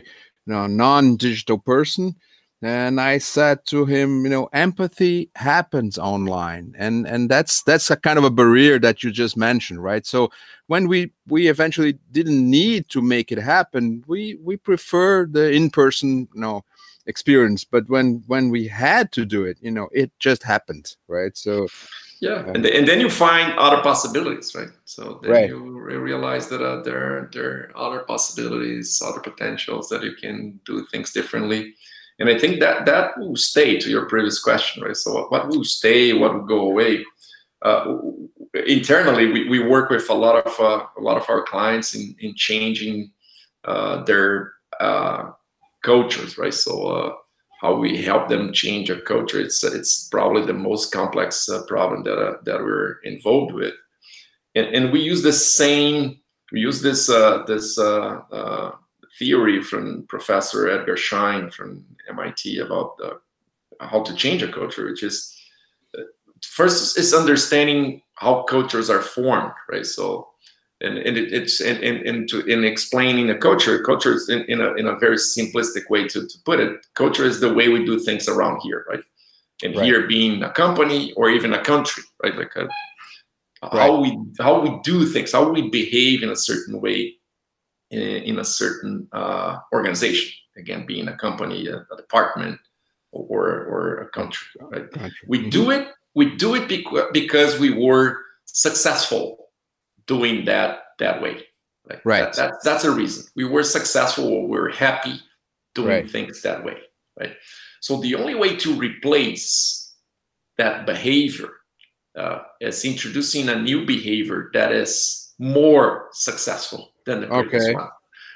you 0.46 0.52
know, 0.52 0.66
non-digital 0.66 1.58
person, 1.58 2.14
and 2.62 3.00
I 3.00 3.18
said 3.18 3.66
to 3.66 3.84
him, 3.86 4.24
you 4.24 4.30
know, 4.30 4.48
empathy 4.52 5.30
happens 5.34 5.98
online, 5.98 6.74
and 6.78 7.06
and 7.06 7.28
that's 7.28 7.62
that's 7.62 7.90
a 7.90 7.96
kind 7.96 8.18
of 8.18 8.24
a 8.24 8.30
barrier 8.30 8.78
that 8.78 9.02
you 9.02 9.10
just 9.10 9.36
mentioned, 9.36 9.82
right? 9.82 10.06
So 10.06 10.30
when 10.68 10.88
we 10.88 11.12
we 11.26 11.48
eventually 11.48 11.98
didn't 12.12 12.48
need 12.48 12.88
to 12.90 13.02
make 13.02 13.32
it 13.32 13.38
happen, 13.38 14.04
we 14.06 14.38
we 14.42 14.56
prefer 14.56 15.26
the 15.26 15.50
in-person, 15.50 16.28
you 16.34 16.40
know 16.40 16.64
experience. 17.06 17.64
But 17.64 17.88
when 17.88 18.22
when 18.26 18.50
we 18.50 18.68
had 18.68 19.12
to 19.12 19.24
do 19.24 19.44
it 19.44 19.58
you 19.60 19.70
know 19.70 19.88
it 19.92 20.10
just 20.18 20.42
happened 20.42 20.96
right? 21.08 21.36
So 21.36 21.68
yeah. 22.20 22.44
and, 22.46 22.64
and 22.64 22.86
then 22.86 23.00
you 23.00 23.10
find 23.10 23.58
other 23.58 23.82
possibilities 23.82 24.54
right? 24.54 24.68
So 24.84 25.18
then 25.22 25.30
right. 25.30 25.48
you 25.48 25.58
realize 25.80 26.48
that 26.48 26.62
uh, 26.62 26.82
there, 26.82 27.28
there 27.32 27.72
are 27.74 27.76
other 27.76 28.00
possibilities 28.00 29.02
other 29.04 29.20
potentials 29.20 29.88
that 29.88 30.02
you 30.02 30.14
can 30.14 30.60
do 30.64 30.86
things 30.86 31.12
differently 31.12 31.74
and 32.18 32.28
i 32.28 32.38
think 32.38 32.60
that 32.60 32.86
that 32.86 33.18
will 33.18 33.36
stay 33.36 33.78
to 33.78 33.90
your 33.90 34.06
previous 34.06 34.40
question 34.40 34.82
right? 34.82 34.96
So 34.96 35.26
what 35.28 35.48
will 35.48 35.64
stay 35.64 36.12
what 36.12 36.34
will 36.34 36.46
go 36.46 36.60
away? 36.60 37.04
Uh, 37.62 37.98
internally 38.66 39.26
we, 39.26 39.48
we 39.48 39.58
work 39.60 39.88
with 39.88 40.10
a 40.10 40.14
lot 40.14 40.46
of 40.46 40.60
uh, 40.60 40.84
a 40.98 41.00
lot 41.00 41.16
of 41.16 41.28
our 41.28 41.42
clients 41.42 41.94
in, 41.94 42.14
in 42.20 42.34
changing 42.34 43.12
uh, 43.64 44.02
their 44.04 44.54
uh, 44.80 45.30
cultures 45.82 46.38
right? 46.38 46.54
So 46.54 46.86
uh, 46.88 47.14
how 47.60 47.76
we 47.76 48.02
help 48.02 48.28
them 48.28 48.52
change 48.52 48.90
a 48.90 49.00
culture. 49.00 49.40
It's 49.40 49.62
it's 49.62 50.08
probably 50.08 50.44
the 50.44 50.52
most 50.52 50.92
complex 50.92 51.48
uh, 51.48 51.62
problem 51.68 52.02
that 52.02 52.44
that 52.44 52.60
we're 52.60 52.94
involved 53.04 53.54
with, 53.54 53.74
and, 54.56 54.66
and 54.74 54.92
we 54.92 55.00
use 55.00 55.22
the 55.22 55.32
same 55.32 56.18
we 56.50 56.60
use 56.60 56.82
this 56.82 57.06
this 57.46 57.78
theory 59.18 59.62
from 59.62 60.06
Professor 60.08 60.70
Edgar 60.70 60.96
Schein 60.96 61.50
from 61.50 61.84
MIT 62.08 62.58
about 62.58 62.96
how 63.80 64.02
to 64.02 64.14
change 64.14 64.42
a 64.42 64.50
culture, 64.50 64.86
which 64.86 65.02
is 65.02 65.36
uh, 65.98 66.02
first 66.42 66.98
is 66.98 67.14
understanding 67.14 68.02
how 68.14 68.42
cultures 68.44 68.88
are 68.90 69.02
formed, 69.02 69.52
right? 69.70 69.86
So 69.86 70.28
and, 70.82 70.98
and 70.98 71.16
it, 71.16 71.32
it's 71.32 71.60
and, 71.60 71.82
and, 71.82 72.06
and 72.06 72.28
to 72.28 72.44
in 72.46 72.64
explaining 72.64 73.30
a 73.30 73.38
culture 73.38 73.82
culture 73.82 74.14
is 74.14 74.28
in, 74.28 74.42
in, 74.48 74.60
a, 74.60 74.74
in 74.74 74.86
a 74.86 74.98
very 74.98 75.16
simplistic 75.16 75.88
way 75.88 76.06
to, 76.08 76.26
to 76.26 76.38
put 76.44 76.60
it 76.60 76.84
culture 76.94 77.24
is 77.24 77.40
the 77.40 77.52
way 77.52 77.68
we 77.68 77.84
do 77.84 77.98
things 77.98 78.28
around 78.28 78.60
here 78.62 78.84
right 78.88 79.02
and 79.62 79.76
right. 79.76 79.84
here 79.84 80.06
being 80.06 80.42
a 80.42 80.50
company 80.50 81.12
or 81.12 81.30
even 81.30 81.54
a 81.54 81.62
country 81.62 82.02
right 82.22 82.36
like 82.36 82.54
a, 82.56 82.64
right. 82.64 83.72
how 83.72 84.00
we 84.00 84.18
how 84.40 84.60
we 84.60 84.80
do 84.82 85.06
things 85.06 85.32
how 85.32 85.48
we 85.48 85.70
behave 85.70 86.22
in 86.22 86.30
a 86.30 86.36
certain 86.36 86.80
way 86.80 87.14
in, 87.92 88.00
in 88.00 88.38
a 88.38 88.44
certain 88.44 89.08
uh, 89.12 89.58
organization 89.72 90.32
again 90.56 90.84
being 90.86 91.08
a 91.08 91.16
company 91.16 91.66
a, 91.66 91.76
a, 91.76 91.96
department 91.96 92.58
or 93.12 93.64
or 93.64 93.98
a 93.98 94.08
country 94.08 94.48
right 94.60 94.90
country. 94.90 95.28
we 95.28 95.48
do 95.48 95.70
it 95.70 95.88
we 96.14 96.36
do 96.36 96.54
it 96.54 96.68
because 97.12 97.58
we 97.58 97.70
were 97.70 98.18
successful 98.44 99.48
doing 100.06 100.44
that 100.44 100.80
that 100.98 101.22
way. 101.22 101.42
Like 101.88 102.02
right. 102.04 102.32
That, 102.32 102.36
that, 102.36 102.54
that's 102.62 102.84
a 102.84 102.90
reason. 102.90 103.24
We 103.34 103.44
were 103.44 103.64
successful. 103.64 104.46
We 104.46 104.58
are 104.58 104.68
happy 104.68 105.20
doing 105.74 105.88
right. 105.88 106.10
things 106.10 106.42
that 106.42 106.64
way. 106.64 106.76
Right. 107.18 107.34
So 107.80 108.00
the 108.00 108.14
only 108.14 108.34
way 108.34 108.56
to 108.56 108.74
replace 108.74 109.94
that 110.58 110.86
behavior 110.86 111.50
uh, 112.16 112.40
is 112.60 112.84
introducing 112.84 113.48
a 113.48 113.60
new 113.60 113.84
behavior 113.84 114.50
that 114.54 114.70
is 114.70 115.32
more 115.38 116.08
successful 116.12 116.91
than 117.06 117.20
the 117.22 117.26
previous 117.26 117.64
okay. 117.64 117.74
one. 117.74 117.88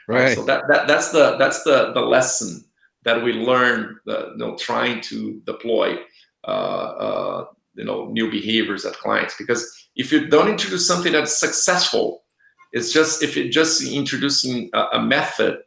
Right. 0.08 0.24
right. 0.24 0.36
So 0.36 0.44
that, 0.44 0.64
that 0.68 0.86
that's 0.86 1.10
the 1.10 1.36
that's 1.36 1.62
the 1.64 1.92
the 1.92 2.00
lesson 2.00 2.64
that 3.04 3.22
we 3.22 3.32
learn. 3.32 3.98
The, 4.06 4.32
you 4.32 4.38
know, 4.38 4.56
trying 4.56 5.00
to 5.02 5.40
deploy 5.46 5.98
uh, 6.46 6.50
uh, 6.50 7.44
you 7.76 7.84
know 7.84 8.06
new 8.06 8.30
behaviors 8.30 8.84
at 8.84 8.94
clients 8.94 9.34
because 9.38 9.88
if 9.94 10.10
you 10.10 10.28
don't 10.28 10.48
introduce 10.48 10.86
something 10.86 11.12
that's 11.12 11.36
successful 11.36 12.24
it's 12.72 12.92
just 12.92 13.22
if 13.22 13.36
you're 13.36 13.48
just 13.48 13.82
introducing 13.82 14.70
a, 14.72 14.82
a 14.94 15.02
method 15.02 15.58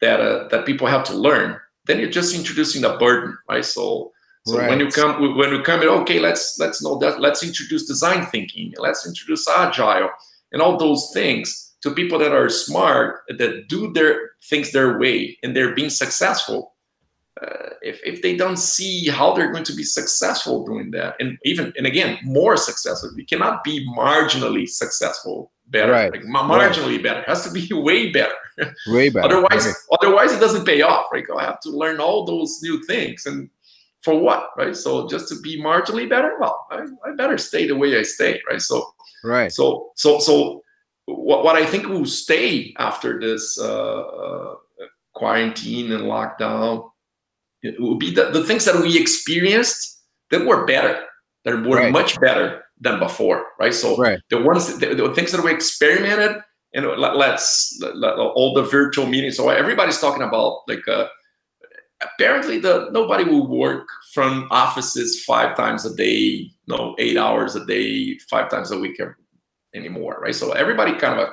that 0.00 0.20
uh, 0.20 0.46
that 0.48 0.66
people 0.66 0.86
have 0.86 1.04
to 1.04 1.14
learn 1.14 1.58
then 1.86 1.98
you're 1.98 2.10
just 2.10 2.34
introducing 2.34 2.84
a 2.84 2.96
burden 2.98 3.36
right 3.48 3.64
so 3.64 4.12
so 4.46 4.58
right. 4.58 4.68
when 4.70 4.80
you 4.80 4.88
come 4.88 5.36
when 5.36 5.50
you 5.50 5.62
come 5.62 5.82
in 5.82 5.88
okay 5.88 6.20
let's 6.20 6.58
let's 6.58 6.82
know 6.82 6.98
that 6.98 7.20
let's 7.20 7.42
introduce 7.42 7.86
design 7.86 8.26
thinking 8.26 8.72
let's 8.78 9.06
introduce 9.06 9.48
agile 9.48 10.10
and 10.52 10.60
all 10.60 10.76
those 10.76 11.10
things 11.12 11.67
to 11.82 11.92
people 11.92 12.18
that 12.18 12.32
are 12.32 12.48
smart 12.48 13.20
that 13.28 13.68
do 13.68 13.92
their 13.92 14.30
things 14.44 14.72
their 14.72 14.98
way 14.98 15.36
and 15.42 15.56
they're 15.56 15.74
being 15.74 15.90
successful 15.90 16.74
uh, 17.40 17.70
if, 17.82 18.00
if 18.04 18.20
they 18.20 18.36
don't 18.36 18.58
see 18.58 19.06
how 19.08 19.32
they're 19.32 19.52
going 19.52 19.64
to 19.64 19.74
be 19.74 19.84
successful 19.84 20.66
doing 20.66 20.90
that 20.90 21.14
and 21.20 21.38
even 21.44 21.72
and 21.76 21.86
again 21.86 22.18
more 22.24 22.56
successful 22.56 23.10
we 23.14 23.24
cannot 23.24 23.62
be 23.62 23.86
marginally 23.96 24.68
successful 24.68 25.52
better. 25.70 25.92
Right. 25.92 26.10
like 26.10 26.22
marginally 26.22 26.94
right. 26.94 27.02
better. 27.02 27.20
It 27.20 27.28
has 27.28 27.44
to 27.44 27.52
be 27.52 27.68
way 27.72 28.10
better. 28.10 28.34
Way 28.88 29.10
better. 29.10 29.26
Otherwise 29.26 29.66
okay. 29.66 29.76
otherwise 30.00 30.32
it 30.32 30.40
doesn't 30.40 30.64
pay 30.64 30.82
off 30.82 31.06
right? 31.12 31.24
I 31.38 31.44
have 31.44 31.60
to 31.60 31.70
learn 31.70 32.00
all 32.00 32.24
those 32.24 32.58
new 32.62 32.82
things. 32.84 33.26
And 33.26 33.48
for 34.02 34.18
what 34.18 34.50
right? 34.56 34.76
So 34.76 35.08
just 35.08 35.28
to 35.28 35.40
be 35.40 35.60
marginally 35.60 36.08
better? 36.08 36.36
Well 36.40 36.66
i, 36.70 36.84
I 37.06 37.14
better 37.16 37.38
stay 37.38 37.66
the 37.66 37.76
way 37.76 37.98
i 37.98 38.02
stay 38.02 38.40
right? 38.48 38.60
So 38.60 38.86
right. 39.24 39.52
so 39.52 39.90
so 39.96 40.18
so 40.18 40.62
what, 41.16 41.44
what 41.44 41.56
i 41.56 41.64
think 41.64 41.88
will 41.88 42.06
stay 42.06 42.74
after 42.78 43.18
this 43.18 43.58
uh, 43.58 44.00
uh 44.00 44.54
quarantine 45.14 45.90
and 45.92 46.04
lockdown 46.04 46.88
it 47.62 47.80
will 47.80 47.96
be 47.96 48.12
the, 48.12 48.30
the 48.30 48.44
things 48.44 48.64
that 48.64 48.80
we 48.80 48.98
experienced 48.98 50.00
that 50.30 50.46
were 50.46 50.64
better, 50.66 51.04
that 51.44 51.64
were 51.64 51.76
right. 51.76 51.92
much 51.92 52.20
better 52.20 52.62
than 52.80 52.98
before, 52.98 53.44
right? 53.58 53.74
So 53.74 53.96
right. 53.96 54.20
the 54.30 54.40
ones, 54.40 54.78
the, 54.78 54.94
the, 54.94 55.14
things 55.14 55.32
that 55.32 55.42
we 55.42 55.52
experimented, 55.52 56.42
you 56.72 56.82
know, 56.82 56.94
let, 56.94 57.16
us 57.16 57.80
let, 57.94 58.16
all 58.16 58.54
the 58.54 58.62
virtual 58.62 59.06
meetings. 59.06 59.36
So 59.36 59.48
everybody's 59.48 60.00
talking 60.00 60.22
about 60.22 60.60
like, 60.68 60.86
uh, 60.86 61.08
apparently 62.00 62.60
the 62.60 62.88
nobody 62.92 63.24
will 63.24 63.48
work 63.48 63.88
from 64.12 64.46
offices 64.50 65.24
five 65.24 65.56
times 65.56 65.84
a 65.84 65.94
day, 65.96 66.50
no, 66.68 66.94
eight 66.98 67.16
hours 67.16 67.56
a 67.56 67.66
day, 67.66 68.18
five 68.30 68.50
times 68.50 68.70
a 68.70 68.78
week 68.78 69.00
anymore, 69.74 70.18
right? 70.20 70.34
So 70.34 70.52
everybody 70.52 70.94
kind 70.94 71.20
of 71.20 71.28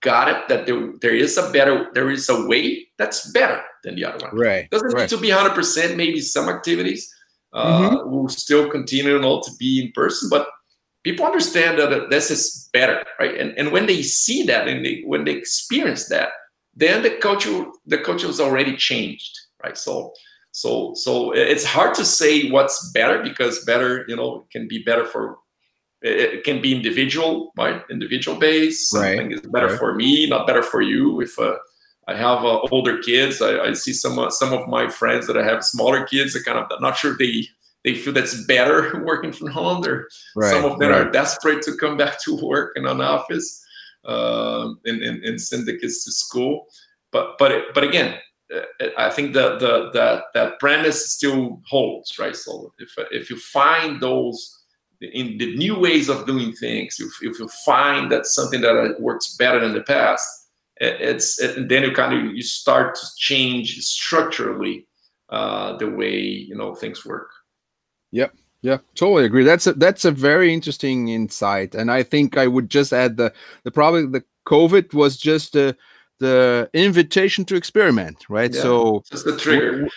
got 0.00 0.28
it 0.28 0.48
that 0.48 0.66
there, 0.66 0.92
there 1.00 1.14
is 1.14 1.36
a 1.36 1.50
better 1.50 1.90
there 1.94 2.10
is 2.10 2.28
a 2.28 2.46
way 2.46 2.86
that's 2.98 3.30
better 3.32 3.60
than 3.82 3.94
the 3.96 4.04
other 4.04 4.18
one 4.26 4.36
right 4.36 4.70
doesn't 4.70 4.92
right. 4.92 5.02
need 5.02 5.08
to 5.08 5.18
be 5.18 5.30
100% 5.30 5.96
maybe 5.96 6.20
some 6.20 6.48
activities 6.48 7.12
uh, 7.52 7.90
mm-hmm. 7.90 8.10
will 8.10 8.28
still 8.28 8.68
continue 8.68 9.14
you 9.14 9.20
know, 9.20 9.40
to 9.40 9.50
be 9.58 9.82
in 9.82 9.92
person 9.92 10.28
but 10.28 10.48
people 11.02 11.24
understand 11.24 11.78
that 11.78 12.10
this 12.10 12.30
is 12.30 12.68
better 12.72 13.02
right 13.18 13.38
and, 13.38 13.56
and 13.58 13.72
when 13.72 13.86
they 13.86 14.02
see 14.02 14.42
that 14.42 14.68
and 14.68 14.84
they 14.84 15.02
when 15.06 15.24
they 15.24 15.32
experience 15.32 16.08
that 16.08 16.28
then 16.74 17.02
the 17.02 17.10
culture 17.10 17.64
the 17.86 17.98
culture 17.98 18.28
is 18.28 18.40
already 18.40 18.76
changed 18.76 19.38
right 19.64 19.78
so 19.78 20.12
so 20.52 20.92
so 20.94 21.32
it's 21.32 21.64
hard 21.64 21.94
to 21.94 22.04
say 22.04 22.50
what's 22.50 22.90
better 22.92 23.22
because 23.22 23.64
better 23.64 24.04
you 24.08 24.16
know 24.16 24.46
can 24.50 24.68
be 24.68 24.82
better 24.82 25.04
for 25.04 25.38
it 26.06 26.44
can 26.44 26.60
be 26.60 26.74
individual, 26.74 27.52
right? 27.56 27.82
Individual 27.90 28.38
based. 28.38 28.90
Something 28.90 29.28
right. 29.28 29.32
is 29.32 29.40
better 29.40 29.68
right. 29.68 29.78
for 29.78 29.94
me, 29.94 30.28
not 30.28 30.46
better 30.46 30.62
for 30.62 30.82
you. 30.82 31.20
If 31.20 31.38
uh, 31.38 31.56
I 32.06 32.14
have 32.14 32.44
uh, 32.44 32.60
older 32.70 32.98
kids, 32.98 33.42
I, 33.42 33.58
I 33.58 33.72
see 33.72 33.92
some 33.92 34.18
uh, 34.18 34.30
some 34.30 34.52
of 34.52 34.68
my 34.68 34.88
friends 34.88 35.26
that 35.26 35.36
I 35.36 35.44
have 35.44 35.64
smaller 35.64 36.04
kids. 36.04 36.36
I 36.36 36.40
kind 36.40 36.58
of 36.58 36.70
I'm 36.70 36.82
not 36.82 36.96
sure 36.96 37.16
they 37.18 37.46
they 37.84 37.94
feel 37.94 38.12
that's 38.12 38.44
better 38.46 39.02
working 39.04 39.32
from 39.32 39.48
home. 39.48 39.82
They're 39.82 40.06
right. 40.36 40.50
some 40.50 40.64
of 40.64 40.78
them 40.78 40.92
are 40.92 41.10
desperate 41.10 41.62
to 41.62 41.76
come 41.76 41.96
back 41.96 42.22
to 42.24 42.36
work 42.42 42.72
in 42.76 42.86
an 42.86 43.00
office 43.00 43.64
um, 44.04 44.78
and, 44.84 45.02
and, 45.02 45.24
and 45.24 45.40
send 45.40 45.66
the 45.66 45.78
kids 45.78 46.04
to 46.04 46.12
school. 46.12 46.66
But 47.10 47.38
but 47.38 47.74
but 47.74 47.84
again, 47.84 48.18
uh, 48.54 48.86
I 48.96 49.10
think 49.10 49.32
the 49.32 49.58
the 49.58 49.90
the 49.92 50.22
that 50.34 50.58
premise 50.60 51.12
still 51.12 51.60
holds, 51.66 52.18
right? 52.18 52.36
So 52.36 52.72
if 52.78 52.94
if 53.10 53.30
you 53.30 53.38
find 53.38 54.00
those 54.00 54.64
in 55.00 55.38
the 55.38 55.56
new 55.56 55.78
ways 55.78 56.08
of 56.08 56.26
doing 56.26 56.52
things, 56.52 56.98
if, 57.00 57.12
if 57.22 57.38
you 57.38 57.48
find 57.64 58.10
that 58.10 58.26
something 58.26 58.60
that 58.62 58.96
works 59.00 59.36
better 59.36 59.60
than 59.60 59.74
the 59.74 59.82
past, 59.82 60.26
it's 60.78 61.40
it, 61.40 61.68
then 61.68 61.84
you 61.84 61.92
kind 61.92 62.14
of 62.14 62.34
you 62.34 62.42
start 62.42 62.94
to 62.94 63.06
change 63.16 63.78
structurally 63.80 64.86
uh, 65.30 65.76
the 65.78 65.88
way 65.88 66.18
you 66.18 66.54
know 66.54 66.74
things 66.74 67.04
work. 67.04 67.30
Yep. 68.12 68.34
Yeah, 68.62 68.78
totally 68.94 69.26
agree. 69.26 69.44
That's 69.44 69.66
a 69.66 69.74
that's 69.74 70.04
a 70.04 70.10
very 70.10 70.52
interesting 70.52 71.08
insight, 71.08 71.74
and 71.74 71.90
I 71.90 72.02
think 72.02 72.36
I 72.36 72.46
would 72.46 72.68
just 72.68 72.92
add 72.92 73.16
the 73.16 73.32
the 73.62 73.70
probably 73.70 74.06
the 74.06 74.24
COVID 74.46 74.92
was 74.92 75.16
just 75.16 75.54
a 75.54 75.76
the 76.18 76.70
invitation 76.72 77.44
to 77.44 77.56
experiment 77.56 78.24
right? 78.28 78.54
Yeah, 78.54 78.62
so 78.62 79.02
just 79.10 79.24
the 79.24 79.36
trigger. 79.36 79.88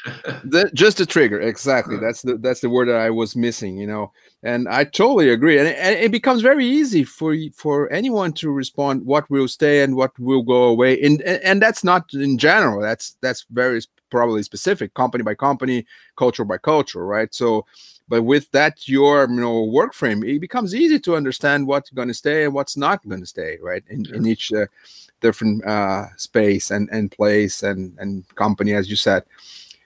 the, 0.43 0.69
just 0.73 0.97
the 0.97 1.05
trigger 1.05 1.39
exactly. 1.39 1.97
That's 1.97 2.21
the 2.21 2.37
that's 2.37 2.61
the 2.61 2.69
word 2.69 2.89
that 2.89 2.95
i 2.95 3.09
was 3.09 3.35
missing 3.35 3.77
you 3.77 3.87
know? 3.87 4.11
And 4.43 4.67
i 4.67 4.83
totally 4.83 5.29
agree. 5.29 5.57
And 5.57 5.67
it, 5.67 5.77
and 5.77 5.95
it 5.95 6.11
becomes 6.11 6.41
very 6.41 6.65
easy 6.65 7.03
for 7.03 7.35
for 7.55 7.91
anyone 7.91 8.33
to 8.33 8.51
respond 8.51 9.05
what 9.05 9.29
will 9.29 9.47
stay 9.47 9.83
and 9.83 9.95
what 9.95 10.17
will 10.19 10.43
go 10.43 10.63
away? 10.63 11.01
And 11.01 11.21
and 11.21 11.61
that's 11.61 11.83
not 11.83 12.13
in 12.13 12.37
general. 12.37 12.81
That's 12.81 13.17
that's 13.21 13.45
very 13.51 13.81
probably 14.09 14.43
specific 14.43 14.93
company 14.95 15.23
by 15.23 15.35
company 15.35 15.85
culture 16.15 16.43
by 16.43 16.57
culture 16.57 17.05
right? 17.05 17.33
So 17.33 17.65
but 18.09 18.23
with 18.23 18.51
that 18.51 18.87
your 18.87 19.29
you 19.29 19.39
know 19.39 19.63
work 19.63 19.93
frame 19.93 20.23
it 20.23 20.39
becomes 20.39 20.75
easy 20.75 20.99
to 20.99 21.15
understand 21.15 21.65
what's 21.65 21.91
going 21.91 22.07
to 22.07 22.13
stay 22.13 22.43
and 22.43 22.53
what's 22.53 22.75
not 22.75 23.07
going 23.07 23.21
to 23.21 23.25
stay 23.27 23.57
right 23.61 23.83
in, 23.89 24.03
in 24.13 24.25
each 24.25 24.51
uh, 24.51 24.65
different 25.21 25.65
uh, 25.65 26.05
space 26.17 26.71
and, 26.71 26.89
and 26.91 27.11
place 27.11 27.63
and, 27.63 27.95
and 27.99 28.23
company, 28.35 28.73
as 28.73 28.89
you 28.89 28.95
said. 28.95 29.23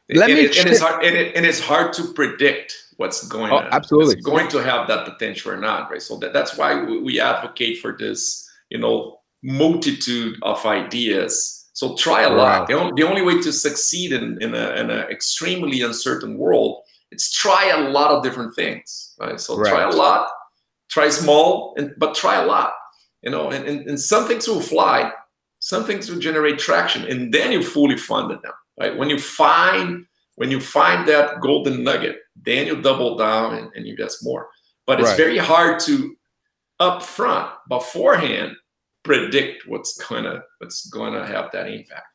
Let 0.09 0.29
and, 0.29 0.39
me 0.39 0.45
it, 0.45 0.57
and, 0.57 0.69
it's 0.69 0.79
hard, 0.79 1.05
and, 1.05 1.15
it, 1.15 1.35
and 1.35 1.45
it's 1.45 1.59
hard 1.59 1.93
to 1.93 2.13
predict 2.13 2.73
what's 2.97 3.27
going 3.27 3.51
oh, 3.51 3.57
on. 3.57 3.67
Absolutely. 3.71 4.15
It's 4.15 4.25
going 4.25 4.49
to 4.49 4.59
have 4.59 4.87
that 4.87 5.05
potential 5.05 5.51
or 5.51 5.57
not, 5.57 5.89
right? 5.89 6.01
So 6.01 6.17
that, 6.17 6.33
that's 6.33 6.57
why 6.57 6.83
we 6.83 7.19
advocate 7.19 7.79
for 7.79 7.95
this, 7.97 8.49
you 8.69 8.77
know, 8.77 9.19
multitude 9.41 10.37
of 10.41 10.63
ideas. 10.65 11.69
So 11.73 11.95
try 11.95 12.23
a 12.23 12.29
lot. 12.29 12.67
The, 12.67 12.73
only, 12.73 13.01
the 13.01 13.07
only 13.07 13.23
way 13.23 13.41
to 13.41 13.51
succeed 13.51 14.13
in, 14.13 14.41
in 14.41 14.53
an 14.53 14.91
extremely 14.91 15.81
uncertain 15.81 16.37
world 16.37 16.82
it's 17.13 17.31
try 17.31 17.69
a 17.69 17.89
lot 17.89 18.11
of 18.11 18.23
different 18.23 18.55
things, 18.55 19.15
right? 19.19 19.39
So 19.39 19.57
right. 19.57 19.69
try 19.69 19.83
a 19.83 19.95
lot, 19.95 20.29
try 20.89 21.09
small, 21.09 21.73
and 21.77 21.93
but 21.97 22.15
try 22.15 22.41
a 22.41 22.45
lot, 22.45 22.73
you 23.21 23.31
know, 23.31 23.51
and, 23.51 23.65
and, 23.65 23.87
and 23.87 23.99
some 23.99 24.27
things 24.27 24.47
will 24.47 24.61
fly, 24.61 25.11
some 25.63 25.85
things 25.85 26.11
will 26.11 26.19
generate 26.19 26.59
traction 26.59 27.05
and 27.05 27.33
then 27.33 27.53
you 27.53 27.63
fully 27.63 27.95
funded 27.95 28.41
them 28.41 28.51
right 28.79 28.97
when 28.97 29.09
you 29.09 29.17
find 29.17 30.05
when 30.35 30.51
you 30.51 30.59
find 30.59 31.07
that 31.07 31.39
golden 31.39 31.83
nugget 31.85 32.17
then 32.35 32.67
you 32.67 32.81
double 32.81 33.15
down 33.15 33.55
and, 33.55 33.71
and 33.73 33.85
invest 33.85 34.25
more 34.25 34.49
but 34.85 34.99
it's 34.99 35.09
right. 35.11 35.17
very 35.17 35.37
hard 35.37 35.79
to 35.79 36.17
upfront 36.81 37.49
beforehand 37.69 38.51
predict 39.03 39.65
what's 39.65 39.95
gonna 39.97 40.43
what's 40.57 40.85
gonna 40.89 41.25
have 41.25 41.49
that 41.53 41.67
impact 41.67 42.12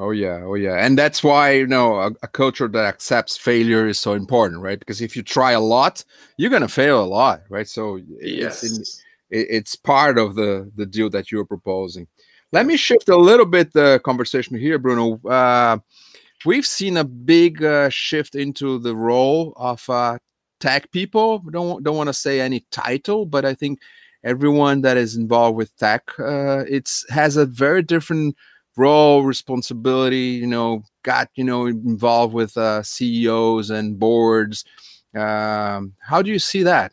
Oh 0.00 0.10
yeah, 0.12 0.42
oh 0.44 0.54
yeah, 0.54 0.74
and 0.74 0.96
that's 0.96 1.24
why 1.24 1.52
you 1.52 1.66
know 1.66 1.96
a, 1.96 2.12
a, 2.22 2.28
culture 2.28 2.68
that 2.68 2.84
accepts 2.84 3.36
failure 3.36 3.88
is 3.88 3.98
so 3.98 4.12
important, 4.12 4.62
right? 4.62 4.78
Because 4.78 5.00
if 5.00 5.16
you 5.16 5.24
try 5.24 5.52
a 5.52 5.60
lot, 5.60 6.04
you're 6.36 6.50
gonna 6.50 6.68
fail 6.68 7.02
a 7.02 7.04
lot, 7.04 7.42
right? 7.48 7.66
So 7.66 8.00
yes. 8.20 8.62
it's 8.62 9.02
in, 9.30 9.38
it, 9.40 9.46
it's 9.50 9.74
part 9.74 10.16
of 10.16 10.36
the 10.36 10.70
the 10.76 10.86
deal 10.86 11.10
that 11.10 11.32
you're 11.32 11.44
proposing. 11.44 12.06
Let 12.52 12.64
me 12.64 12.76
shift 12.76 13.08
a 13.08 13.16
little 13.16 13.44
bit 13.44 13.72
the 13.72 14.00
conversation 14.04 14.56
here, 14.56 14.78
Bruno. 14.78 15.20
Uh, 15.28 15.78
we've 16.46 16.66
seen 16.66 16.96
a 16.96 17.04
big 17.04 17.64
uh, 17.64 17.88
shift 17.90 18.36
into 18.36 18.78
the 18.78 18.94
role 18.94 19.52
of 19.56 19.88
uh, 19.90 20.18
tech 20.60 20.92
people. 20.92 21.40
Don't 21.50 21.82
don't 21.82 21.96
want 21.96 22.08
to 22.08 22.14
say 22.14 22.40
any 22.40 22.64
title, 22.70 23.26
but 23.26 23.44
I 23.44 23.52
think 23.52 23.80
everyone 24.22 24.82
that 24.82 24.96
is 24.96 25.16
involved 25.16 25.56
with 25.56 25.76
tech, 25.76 26.02
uh, 26.20 26.64
it's 26.68 27.04
has 27.10 27.36
a 27.36 27.46
very 27.46 27.82
different 27.82 28.36
role, 28.78 29.24
responsibility. 29.24 30.38
You 30.40 30.46
know, 30.46 30.84
got 31.02 31.28
you 31.34 31.44
know 31.44 31.66
involved 31.66 32.34
with 32.34 32.56
uh, 32.56 32.82
CEOs 32.82 33.70
and 33.70 33.98
boards. 33.98 34.64
Um, 35.14 35.94
how 36.00 36.22
do 36.22 36.30
you 36.30 36.38
see 36.38 36.62
that? 36.62 36.92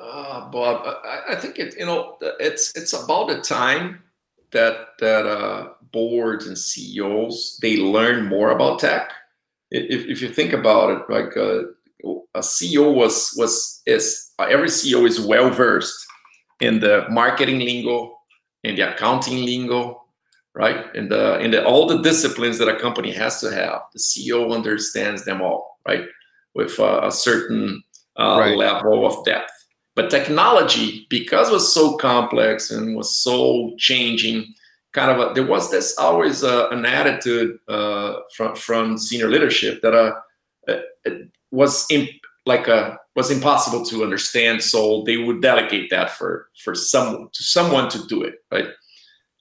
Uh, 0.00 0.48
Bob, 0.50 0.86
I, 1.04 1.32
I, 1.32 1.36
think 1.36 1.58
it. 1.58 1.74
You 1.78 1.86
know, 1.86 2.16
it's 2.40 2.76
it's 2.76 2.92
about 2.92 3.28
the 3.28 3.40
time 3.40 4.02
that 4.52 4.98
that 5.00 5.26
uh, 5.26 5.68
boards 5.92 6.46
and 6.46 6.56
CEOs 6.56 7.58
they 7.60 7.76
learn 7.76 8.26
more 8.26 8.50
about 8.50 8.78
tech. 8.78 9.12
If, 9.70 10.06
if 10.06 10.22
you 10.22 10.30
think 10.30 10.52
about 10.52 10.90
it, 10.90 11.12
like 11.12 11.36
uh, 11.36 11.64
a 12.34 12.40
CEO 12.40 12.94
was 12.94 13.34
was 13.36 13.82
is 13.86 14.30
every 14.38 14.68
CEO 14.68 15.06
is 15.06 15.20
well 15.20 15.50
versed 15.50 16.06
in 16.60 16.80
the 16.80 17.06
marketing 17.10 17.60
lingo, 17.60 18.17
in 18.64 18.76
the 18.76 18.92
accounting 18.92 19.44
lingo, 19.44 20.04
right? 20.54 20.94
And 20.94 21.10
the 21.10 21.38
in 21.40 21.50
the 21.50 21.64
all 21.64 21.86
the 21.86 22.02
disciplines 22.02 22.58
that 22.58 22.68
a 22.68 22.78
company 22.78 23.12
has 23.12 23.40
to 23.40 23.52
have. 23.52 23.82
The 23.92 23.98
CEO 23.98 24.54
understands 24.54 25.24
them 25.24 25.40
all, 25.42 25.78
right? 25.86 26.04
With 26.54 26.78
a 26.78 27.10
certain 27.12 27.82
uh, 28.18 28.38
right. 28.40 28.56
level 28.56 29.06
of 29.06 29.24
depth. 29.24 29.52
But 29.94 30.10
technology, 30.10 31.06
because 31.10 31.48
it 31.48 31.52
was 31.52 31.72
so 31.72 31.96
complex 31.96 32.70
and 32.70 32.96
was 32.96 33.16
so 33.16 33.74
changing, 33.78 34.54
kind 34.92 35.10
of 35.10 35.18
a, 35.18 35.34
there 35.34 35.46
was 35.46 35.70
this 35.70 35.96
always 35.98 36.44
uh, 36.44 36.68
an 36.70 36.86
attitude 36.86 37.58
uh, 37.68 38.20
from 38.36 38.54
from 38.54 38.98
senior 38.98 39.28
leadership 39.28 39.80
that 39.82 39.94
uh, 39.94 40.12
it 41.04 41.28
was 41.50 41.86
imp- 41.90 42.10
like 42.46 42.68
a 42.68 42.74
uh, 42.74 42.96
was 43.18 43.32
impossible 43.32 43.84
to 43.84 44.04
understand. 44.04 44.62
So 44.62 45.02
they 45.04 45.16
would 45.16 45.42
delegate 45.42 45.90
that 45.90 46.12
for 46.12 46.48
for 46.62 46.74
some 46.76 47.28
to 47.32 47.42
someone 47.42 47.88
to 47.90 47.98
do 48.06 48.22
it, 48.22 48.34
right? 48.52 48.68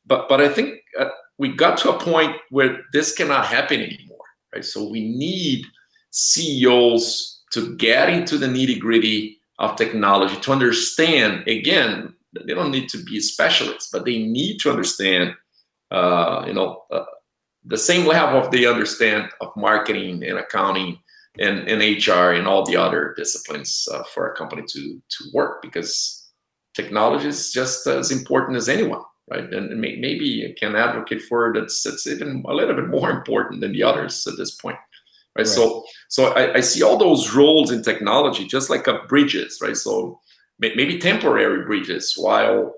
But 0.03 0.27
but 0.27 0.41
I 0.41 0.49
think 0.49 0.69
uh, 0.99 1.09
we 1.37 1.47
got 1.63 1.77
to 1.79 1.91
a 1.91 1.99
point 1.99 2.33
where 2.49 2.71
this 2.91 3.13
cannot 3.13 3.45
happen 3.45 3.79
anymore, 3.79 4.27
right? 4.51 4.65
So 4.65 4.89
we 4.89 5.01
need 5.25 5.63
CEOs 6.09 7.43
to 7.53 7.75
get 7.75 8.09
into 8.09 8.39
the 8.39 8.47
nitty 8.47 8.79
gritty 8.79 9.37
of 9.59 9.75
technology 9.75 10.37
to 10.41 10.51
understand 10.51 11.47
again 11.47 12.13
they 12.45 12.53
don't 12.53 12.75
need 12.77 12.89
to 12.89 12.99
be 13.09 13.19
specialists 13.19 13.89
but 13.91 14.05
they 14.05 14.19
need 14.37 14.59
to 14.59 14.69
understand 14.69 15.33
uh, 15.89 16.43
you 16.47 16.53
know 16.53 16.83
uh, 16.91 17.05
the 17.65 17.81
same 17.89 18.05
level 18.05 18.39
of 18.39 18.51
they 18.51 18.65
understand 18.65 19.23
of 19.41 19.49
marketing 19.55 20.23
and 20.23 20.37
accounting 20.37 20.99
and, 21.39 21.67
and 21.67 22.07
hr 22.07 22.31
and 22.31 22.47
all 22.47 22.65
the 22.65 22.75
other 22.75 23.13
disciplines 23.17 23.87
uh, 23.91 24.03
for 24.13 24.31
a 24.31 24.35
company 24.35 24.63
to 24.67 25.01
to 25.09 25.25
work 25.33 25.61
because 25.61 26.29
technology 26.73 27.27
is 27.27 27.51
just 27.51 27.87
as 27.87 28.11
important 28.11 28.57
as 28.57 28.69
anyone 28.69 29.01
right 29.29 29.53
and 29.53 29.79
maybe 29.79 30.25
you 30.25 30.53
can 30.59 30.75
advocate 30.75 31.21
for 31.23 31.49
it 31.49 31.59
that's 31.59 31.85
it's 31.85 32.07
even 32.07 32.43
a 32.47 32.53
little 32.53 32.75
bit 32.75 32.87
more 32.87 33.09
important 33.09 33.61
than 33.61 33.71
the 33.71 33.83
others 33.83 34.25
at 34.27 34.37
this 34.37 34.55
point 34.55 34.77
right? 35.37 35.45
right. 35.45 35.47
So 35.47 35.83
so 36.09 36.33
I, 36.33 36.55
I, 36.55 36.59
see 36.61 36.83
all 36.83 36.97
those 36.97 37.33
roles 37.33 37.71
in 37.71 37.83
technology 37.83 38.45
just 38.45 38.69
like 38.69 38.87
a 38.87 39.03
bridges, 39.07 39.59
right? 39.61 39.77
So 39.77 40.19
maybe 40.59 40.97
temporary 40.97 41.65
bridges 41.65 42.13
while 42.17 42.73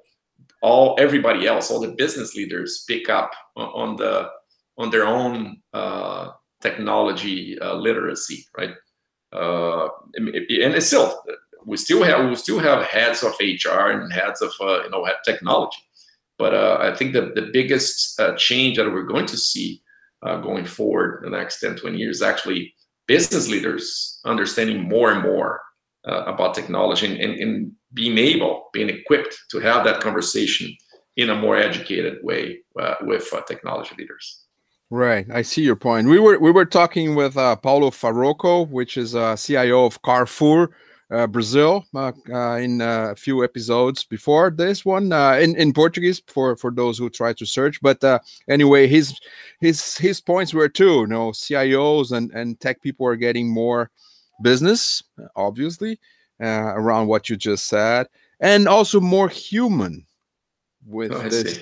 all 0.61 0.95
everybody 0.99 1.47
else, 1.47 1.71
all 1.71 1.79
the 1.79 1.95
business 1.97 2.35
leaders 2.35 2.83
pick 2.87 3.09
up 3.09 3.31
on 3.55 3.95
the 3.95 4.29
on 4.77 4.89
their 4.89 5.05
own 5.05 5.61
uh, 5.73 6.31
technology 6.61 7.57
uh, 7.59 7.75
literacy, 7.75 8.45
right? 8.57 8.73
Uh, 9.31 9.87
and 10.15 10.29
it's 10.35 10.87
still 10.87 11.21
we 11.65 11.77
still 11.77 12.03
have 12.03 12.27
we 12.27 12.35
still 12.35 12.59
have 12.59 12.83
heads 12.83 13.23
of 13.23 13.33
HR 13.39 13.91
and 13.91 14.11
heads 14.11 14.41
of 14.41 14.51
uh, 14.59 14.83
you 14.83 14.89
know 14.89 15.07
technology, 15.23 15.83
but 16.37 16.53
I 16.55 16.95
think 16.95 17.13
that 17.13 17.35
the 17.35 17.49
biggest 17.53 18.19
change 18.37 18.77
that 18.77 18.91
we're 18.91 19.03
going 19.03 19.27
to 19.27 19.37
see 19.37 19.81
going 20.41 20.65
forward 20.65 21.23
the 21.23 21.29
next 21.29 21.59
10, 21.61 21.77
20 21.77 21.97
years, 21.97 22.17
is 22.17 22.21
actually 22.21 22.73
business 23.07 23.49
leaders 23.49 24.19
understanding 24.25 24.87
more 24.87 25.11
and 25.11 25.23
more 25.23 25.61
uh, 26.07 26.23
about 26.25 26.53
technology 26.53 27.07
and, 27.07 27.19
and, 27.19 27.39
and, 27.39 27.71
being 27.91 28.19
able, 28.19 28.69
being 28.71 28.87
equipped 28.87 29.35
to 29.49 29.59
have 29.59 29.83
that 29.83 29.99
conversation 29.99 30.71
in 31.17 31.31
a 31.31 31.35
more 31.35 31.57
educated 31.57 32.19
way 32.21 32.59
uh, 32.79 32.93
with 33.01 33.27
uh, 33.33 33.41
technology 33.47 33.95
leaders. 33.97 34.45
Right, 34.91 35.27
I 35.31 35.43
see 35.43 35.61
your 35.61 35.75
point. 35.75 36.07
We 36.07 36.19
were 36.19 36.39
we 36.39 36.51
were 36.51 36.65
talking 36.65 37.13
with 37.13 37.37
uh, 37.37 37.55
Paulo 37.57 37.91
Farroco, 37.91 38.67
which 38.67 38.97
is 38.97 39.13
a 39.13 39.37
CIO 39.37 39.85
of 39.85 40.01
Carrefour, 40.01 40.71
uh, 41.11 41.27
Brazil 41.27 41.85
uh, 41.95 42.11
uh, 42.31 42.55
in 42.55 42.81
uh, 42.81 43.09
a 43.11 43.15
few 43.15 43.43
episodes 43.43 44.03
before 44.03 44.49
this 44.49 44.85
one 44.85 45.11
uh, 45.11 45.33
in 45.33 45.55
in 45.57 45.73
Portuguese 45.73 46.21
for 46.27 46.55
for 46.55 46.71
those 46.71 46.97
who 46.97 47.09
try 47.09 47.33
to 47.33 47.45
search. 47.45 47.79
But 47.81 48.03
uh, 48.03 48.19
anyway, 48.47 48.87
his 48.87 49.19
his 49.59 49.97
his 49.97 50.21
points 50.21 50.53
were 50.53 50.69
too. 50.69 51.01
You 51.01 51.07
know, 51.07 51.31
CIOs 51.31 52.11
and 52.11 52.31
and 52.31 52.59
tech 52.59 52.81
people 52.81 53.05
are 53.07 53.15
getting 53.15 53.47
more 53.47 53.91
business, 54.41 55.03
obviously, 55.35 55.99
around 56.39 57.07
what 57.07 57.29
you 57.29 57.35
just 57.35 57.67
said, 57.67 58.07
and 58.39 58.67
also 58.67 58.99
more 58.99 59.29
human 59.29 60.05
with 60.85 61.11
oh, 61.11 61.29
this. 61.29 61.59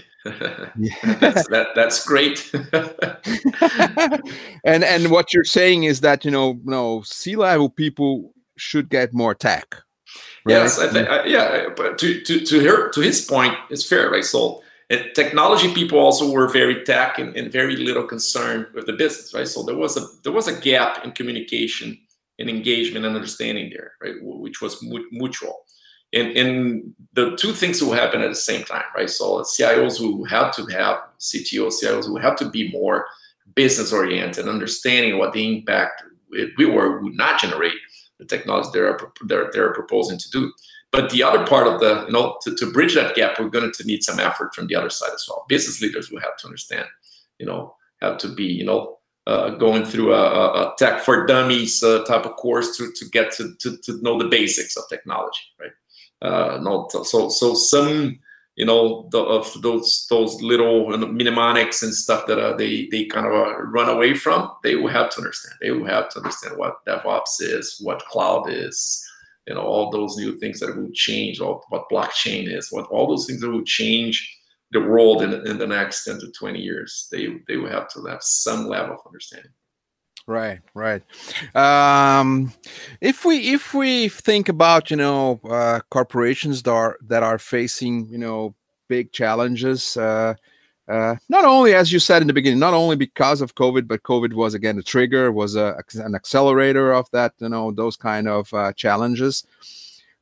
That's, 1.20 1.48
that, 1.50 1.68
that's 1.76 2.06
great. 2.06 2.50
and 4.63 4.84
and 4.84 5.12
what 5.12 5.34
you're 5.34 5.44
saying 5.44 5.84
is 5.84 6.02
that 6.02 6.26
you 6.26 6.32
know, 6.32 6.60
you 6.63 6.72
know, 6.72 7.02
C 7.04 7.36
level 7.36 7.70
people 7.70 8.34
should 8.58 8.90
get 8.90 9.13
more 9.13 9.36
tech. 9.36 9.76
Right? 10.46 10.54
Yes, 10.54 10.80
I 10.80 10.88
think, 10.88 11.10
uh, 11.10 11.24
yeah. 11.26 11.68
But 11.76 11.98
to 12.00 12.22
to 12.22 12.40
to 12.40 12.63
her 12.63 12.90
to 12.92 13.02
his 13.02 13.22
point, 13.22 13.54
it's 13.70 13.88
fair, 13.88 14.10
right? 14.10 14.24
So 14.24 14.63
uh, 14.90 14.98
technology 15.13 15.74
people 15.74 16.00
also 16.00 16.32
were 16.32 16.48
very 16.48 16.84
tech 16.86 17.20
and, 17.20 17.36
and, 17.36 17.52
very 17.52 17.76
little 17.76 18.04
concerned 18.04 18.68
with 18.74 18.86
the 18.86 18.94
business, 18.94 19.34
right? 19.34 19.48
So 19.48 19.63
there 19.63 19.76
was 19.76 19.98
a 19.98 20.06
there 20.24 20.32
was 20.32 20.48
a 20.48 20.60
gap 20.60 21.04
in 21.04 21.12
communication 21.12 21.98
and 22.40 22.50
engagement 22.50 23.06
and 23.06 23.16
understanding 23.16 23.72
there, 23.74 23.94
right? 24.02 24.16
Which 24.22 24.62
was 24.62 24.84
mutual. 25.12 25.60
And, 26.13 26.38
and 26.38 26.93
the 27.13 27.36
two 27.36 27.52
things 27.52 27.82
will 27.82 27.93
happen 27.93 28.22
at 28.22 28.30
the 28.30 28.36
same 28.36 28.63
time, 28.63 28.84
right? 28.96 29.10
So 29.10 29.41
CIOs 29.41 29.98
who 29.98 30.24
have 30.26 30.56
to 30.56 30.65
have 30.67 31.00
CTOs, 31.20 31.84
CIOs 31.84 32.06
who 32.06 32.17
have 32.17 32.36
to 32.38 32.50
be 32.50 32.72
more 32.72 33.06
business 33.56 33.91
oriented, 33.91 34.48
understanding 34.48 35.17
what 35.17 35.34
the 35.34 35.58
impact 35.58 36.04
it 36.32 36.52
will 36.58 36.72
or 36.72 37.02
would 37.02 37.15
not 37.15 37.41
generate 37.41 37.74
the 38.20 38.26
technology 38.26 38.70
they're, 38.74 39.00
they're, 39.26 39.50
they're 39.52 39.74
proposing 39.74 40.17
to 40.17 40.30
do. 40.30 40.52
But 40.91 41.10
the 41.10 41.24
other 41.24 41.46
part 41.46 41.67
of 41.67 41.80
the, 41.80 42.06
you 42.06 42.13
know, 42.13 42.38
to, 42.43 42.56
to 42.56 42.72
bridge 42.72 42.96
that 42.96 43.15
gap, 43.15 43.39
we're 43.39 43.50
going 43.50 43.72
to 43.72 43.84
need 43.84 44.04
some 44.04 44.20
effort 44.20 44.56
from 44.56 44.67
the 44.67 44.76
other 44.76 44.89
side 44.89 45.12
as 45.13 45.26
well. 45.28 45.46
Business 45.50 45.82
leaders 45.82 46.10
will 46.10 46.22
have 46.22 46.38
to 46.38 46.48
understand, 46.48 46.86
you 47.39 47.46
know, 47.46 47.76
have 48.02 48.17
to 48.20 48.30
be, 48.30 48.46
you 48.46 48.65
know, 48.65 48.98
uh, 49.28 49.50
going 49.50 49.84
through 49.84 50.13
a, 50.13 50.72
a, 50.72 50.74
tech 50.78 51.02
for 51.02 51.26
dummies 51.26 51.84
uh, 51.84 52.02
type 52.06 52.26
of 52.26 52.38
course 52.38 52.78
to, 52.78 52.91
to 52.93 53.06
get 53.10 53.30
to, 53.34 53.54
to, 53.60 53.76
to 53.80 54.02
know 54.02 54.17
the 54.17 54.30
basics 54.30 54.78
of 54.78 54.86
technology, 54.88 55.41
right? 55.60 55.72
Uh, 56.22 56.60
no, 56.62 56.88
so 57.04 57.30
so 57.30 57.54
some 57.54 58.20
you 58.56 58.66
know 58.66 59.08
the, 59.12 59.20
of 59.20 59.62
those 59.62 60.08
those 60.10 60.42
little 60.42 60.90
mnemonics 60.98 61.84
and 61.84 61.94
stuff 61.94 62.26
that 62.26 62.40
uh, 62.40 62.56
they 62.58 62.88
they 62.92 63.06
kind 63.06 63.28
of 63.28 63.34
uh, 63.34 63.62
run 63.62 63.88
away 63.88 64.14
from. 64.16 64.52
They 64.64 64.76
will 64.76 64.90
have 64.90 65.12
to 65.12 65.18
understand. 65.18 65.56
They 65.62 65.72
will 65.72 65.86
have 65.86 66.10
to 66.10 66.20
understand 66.20 66.58
what 66.58 66.84
DevOps 66.86 67.40
is, 67.40 67.80
what 67.82 68.06
cloud 68.06 68.50
is, 68.50 69.06
you 69.48 69.54
know, 69.54 69.62
all 69.62 69.92
those 69.92 70.18
new 70.18 70.38
things 70.38 70.60
that 70.60 70.76
will 70.76 70.92
change, 70.92 71.40
all, 71.40 71.64
what 71.70 71.90
blockchain 71.90 72.52
is, 72.52 72.72
what 72.72 72.88
all 72.88 73.08
those 73.08 73.28
things 73.28 73.42
that 73.42 73.50
will 73.50 73.64
change 73.64 74.36
the 74.72 74.82
world 74.82 75.22
in, 75.22 75.34
in 75.48 75.58
the 75.58 75.68
next 75.68 76.04
10 76.04 76.20
to 76.20 76.32
20 76.32 76.60
years. 76.60 77.08
They 77.12 77.38
they 77.48 77.58
will 77.58 77.70
have 77.70 77.90
to 77.90 78.04
have 78.06 78.24
some 78.24 78.68
level 78.68 78.96
of 78.96 79.06
understanding. 79.06 79.52
Right, 80.30 80.60
right. 80.74 81.02
Um, 81.56 82.52
if 83.00 83.24
we 83.24 83.54
if 83.54 83.74
we 83.74 84.10
think 84.10 84.50
about 84.50 84.92
you 84.92 84.98
know 84.98 85.40
uh, 85.50 85.80
corporations 85.90 86.63
that 86.63 86.72
are 86.72 86.98
that 87.08 87.24
are 87.24 87.40
facing 87.40 88.08
you 88.10 88.18
know 88.18 88.54
big 88.90 89.13
challenges, 89.13 89.96
uh, 89.96 90.34
uh, 90.90 91.16
not 91.30 91.46
only 91.46 91.74
as 91.76 91.94
you 91.94 92.00
said 92.00 92.22
in 92.22 92.28
the 92.28 92.34
beginning, 92.34 92.60
not 92.60 92.74
only 92.74 92.98
because 92.98 93.40
of 93.40 93.56
COVID, 93.56 93.88
but 93.88 94.04
COVID 94.04 94.34
was 94.34 94.54
again 94.54 94.78
a 94.78 94.84
trigger, 94.84 95.32
was 95.32 95.56
a, 95.56 95.82
an 95.96 96.13
accelerator 96.13 96.92
of 96.92 97.10
that 97.12 97.34
you 97.40 97.48
know 97.48 97.72
those 97.72 97.96
kind 97.96 98.28
of 98.28 98.54
uh, 98.54 98.74
challenges. 98.74 99.46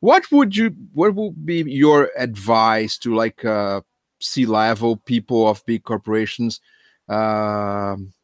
What 0.02 0.32
would 0.32 0.56
you 0.56 0.76
what 0.94 1.16
would 1.16 1.46
be 1.46 1.64
your 1.64 2.12
advice 2.18 2.98
to 3.00 3.16
like 3.16 3.46
uh, 3.46 3.82
C 4.20 4.46
level 4.46 4.98
people 4.98 5.48
of 5.50 5.66
big 5.66 5.84
corporations? 5.84 6.62
Um, 7.10 8.15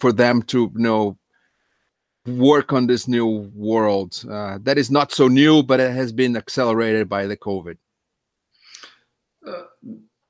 for 0.00 0.12
them 0.12 0.42
to 0.42 0.72
you 0.74 0.82
know 0.82 1.18
work 2.26 2.72
on 2.72 2.86
this 2.86 3.06
new 3.06 3.50
world 3.54 4.24
uh, 4.30 4.58
that 4.62 4.78
is 4.78 4.90
not 4.90 5.12
so 5.12 5.28
new 5.28 5.62
but 5.62 5.80
it 5.80 5.92
has 5.92 6.12
been 6.12 6.36
accelerated 6.36 7.08
by 7.08 7.26
the 7.26 7.36
covid. 7.36 7.76
Uh, 9.46 9.62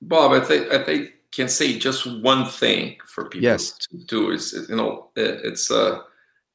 bob 0.02 0.32
i 0.32 0.40
think 0.40 0.70
i 0.72 0.82
think 0.82 1.10
can 1.32 1.48
say 1.48 1.78
just 1.78 2.06
one 2.22 2.46
thing 2.46 2.96
for 3.06 3.28
people 3.28 3.44
yes. 3.44 3.72
to 3.72 3.96
do 4.06 4.30
is 4.30 4.66
you 4.68 4.76
know 4.76 5.08
it's 5.16 5.70
uh 5.70 6.00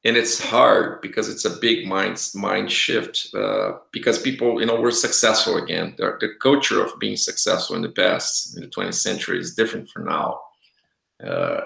and 0.04 0.16
it's 0.16 0.42
hard 0.42 1.00
because 1.00 1.28
it's 1.28 1.44
a 1.44 1.58
big 1.60 1.86
mind 1.86 2.20
mind 2.34 2.70
shift 2.70 3.28
uh, 3.34 3.72
because 3.92 4.20
people 4.20 4.60
you 4.60 4.66
know 4.66 4.80
we're 4.80 4.90
successful 4.90 5.56
again. 5.58 5.94
The, 5.96 6.16
the 6.20 6.30
culture 6.40 6.84
of 6.84 6.98
being 6.98 7.16
successful 7.16 7.76
in 7.76 7.82
the 7.82 7.90
past 7.90 8.56
in 8.56 8.62
the 8.62 8.68
20th 8.68 8.94
century 8.94 9.38
is 9.38 9.54
different 9.54 9.88
for 9.88 10.00
now. 10.00 10.40
Uh, 11.24 11.60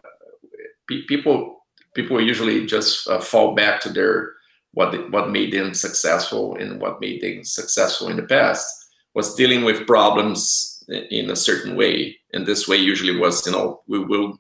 people 0.87 1.65
people 1.95 2.21
usually 2.21 2.67
just 2.67 3.09
uh, 3.09 3.21
fall 3.21 3.55
back 3.55 3.81
to 3.81 3.89
their 3.89 4.35
what 4.73 5.11
what 5.11 5.31
made 5.31 5.53
them 5.53 5.75
successful 5.75 6.57
and 6.57 6.81
what 6.81 7.01
made 7.01 7.23
them 7.23 7.45
successful 7.45 8.09
in 8.09 8.17
the 8.17 8.23
past 8.23 8.67
was 9.15 9.35
dealing 9.35 9.65
with 9.65 9.87
problems 9.87 10.85
in 11.11 11.31
a 11.31 11.37
certain 11.37 11.75
way. 11.75 12.17
And 12.33 12.47
this 12.47 12.69
way 12.69 12.77
usually 12.77 13.19
was 13.19 13.47
you 13.47 13.53
know 13.53 13.83
we 13.87 13.99
will 13.99 14.39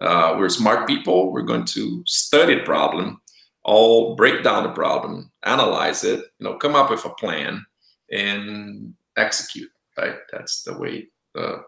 uh, 0.00 0.36
we're 0.38 0.48
smart 0.48 0.86
people. 0.86 1.32
We're 1.32 1.42
going 1.42 1.66
to 1.66 2.02
study 2.06 2.56
the 2.56 2.64
problem 2.64 3.20
all 3.64 4.16
break 4.16 4.42
down 4.42 4.64
the 4.64 4.72
problem 4.72 5.30
analyze 5.44 6.02
it 6.02 6.18
you 6.18 6.44
know 6.44 6.56
come 6.56 6.74
up 6.74 6.90
with 6.90 7.04
a 7.04 7.10
plan 7.10 7.64
and 8.10 8.92
execute 9.16 9.70
right? 9.96 10.16
That's 10.30 10.62
the 10.62 10.76
way 10.76 11.08
uh, 11.36 11.58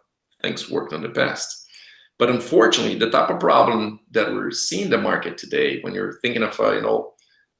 things 0.42 0.70
worked 0.70 0.92
in 0.92 1.02
the 1.02 1.08
past 1.08 1.63
but 2.18 2.30
unfortunately, 2.30 2.98
the 2.98 3.10
type 3.10 3.30
of 3.30 3.40
problem 3.40 4.00
that 4.12 4.32
we're 4.32 4.50
seeing 4.50 4.84
in 4.84 4.90
the 4.90 4.98
market 4.98 5.36
today, 5.36 5.80
when 5.82 5.94
you're 5.94 6.18
thinking 6.20 6.42
of 6.42 6.58
uh, 6.60 6.72
you 6.72 6.82
know 6.82 7.12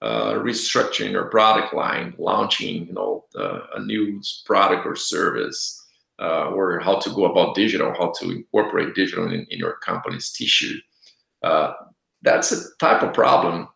uh, 0.03 0.35
restructuring 0.35 1.11
your 1.11 1.27
product 1.27 1.75
line, 1.75 2.15
launching 2.19 2.87
you 2.87 2.93
know 2.93 3.25
uh, 3.37 3.61
a 3.77 3.81
new 3.81 4.21
product 4.45 4.87
or 4.87 4.97
service, 4.97 5.85
uh, 6.21 6.51
or 6.51 6.79
how 6.79 6.99
to 6.99 7.11
go 7.11 7.25
about 7.25 7.55
digital, 7.55 7.93
how 7.93 8.13
to 8.19 8.31
incorporate 8.31 8.95
digital 8.95 9.27
in, 9.27 9.47
in 9.51 9.59
your 9.59 9.77
company's 9.79 10.31
tissue, 10.33 10.79
uh, 11.43 11.73
that's 12.23 12.53
a 12.53 12.63
type 12.79 13.03
of 13.03 13.13
problem 13.13 13.69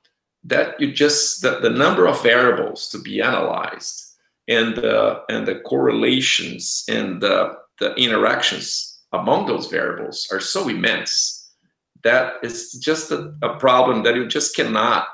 that 0.45 0.81
you 0.81 0.93
just 0.93 1.43
the, 1.43 1.59
the 1.61 1.71
number 1.71 2.07
of 2.07 2.23
variables 2.23 2.89
to 2.89 2.99
be 2.99 3.21
analyzed 3.21 4.15
and 4.47 4.79
uh, 4.79 5.21
and 5.29 5.47
the 5.47 5.57
correlations 5.61 6.85
and 6.89 7.21
the, 7.21 7.53
the 7.81 7.95
interactions 7.97 8.88
among 9.13 9.47
those 9.47 9.69
variables 9.69 10.29
are 10.31 10.41
so 10.41 10.69
immense 10.69 11.53
that 12.05 12.35
it's 12.43 12.79
just 12.79 13.11
a, 13.11 13.35
a 13.43 13.57
problem 13.57 14.03
that 14.05 14.15
you 14.15 14.27
just 14.27 14.55
cannot 14.55 15.09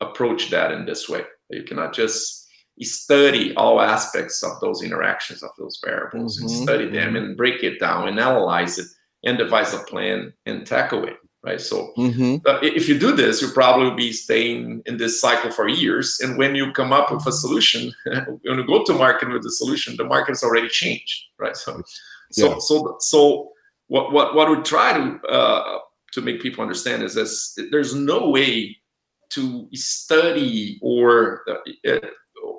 approach 0.00 0.50
that 0.50 0.72
in 0.72 0.84
this 0.84 1.08
way. 1.08 1.22
You 1.50 1.64
cannot 1.64 1.94
just 1.94 2.46
study 2.80 3.54
all 3.56 3.80
aspects 3.80 4.42
of 4.42 4.52
those 4.60 4.82
interactions 4.82 5.42
of 5.42 5.50
those 5.58 5.80
variables 5.84 6.36
mm-hmm. 6.36 6.46
and 6.46 6.62
study 6.62 6.88
them 6.88 7.16
and 7.16 7.36
break 7.36 7.62
it 7.62 7.80
down 7.80 8.08
and 8.08 8.20
analyze 8.20 8.78
it 8.78 8.86
and 9.24 9.38
devise 9.38 9.74
a 9.74 9.78
plan 9.80 10.32
and 10.46 10.66
tackle 10.66 11.04
it 11.04 11.16
right 11.42 11.60
so 11.60 11.92
mm-hmm. 11.96 12.36
uh, 12.46 12.58
if 12.62 12.88
you 12.88 12.98
do 12.98 13.12
this 13.12 13.42
you 13.42 13.48
probably 13.48 13.94
be 13.96 14.12
staying 14.12 14.82
in 14.86 14.96
this 14.96 15.20
cycle 15.20 15.50
for 15.50 15.68
years 15.68 16.20
and 16.20 16.38
when 16.38 16.54
you 16.54 16.72
come 16.72 16.92
up 16.92 17.10
with 17.10 17.26
a 17.26 17.32
solution 17.32 17.92
when 18.42 18.58
you 18.58 18.66
go 18.66 18.84
to 18.84 18.92
market 18.92 19.28
with 19.32 19.42
the 19.42 19.50
solution 19.50 19.96
the 19.96 20.04
market's 20.04 20.44
already 20.44 20.68
changed 20.68 21.24
right 21.38 21.56
so 21.56 21.82
so, 22.30 22.48
yeah. 22.48 22.58
so, 22.58 22.96
so 23.00 23.52
what, 23.88 24.12
what, 24.12 24.34
what 24.34 24.50
we 24.50 24.62
try 24.62 24.92
to, 24.92 25.28
uh, 25.28 25.78
to 26.12 26.20
make 26.20 26.40
people 26.40 26.62
understand 26.62 27.02
is 27.02 27.14
this, 27.14 27.58
there's 27.70 27.94
no 27.94 28.30
way 28.30 28.76
to 29.30 29.68
study 29.74 30.78
or, 30.82 31.42
uh, 31.48 31.98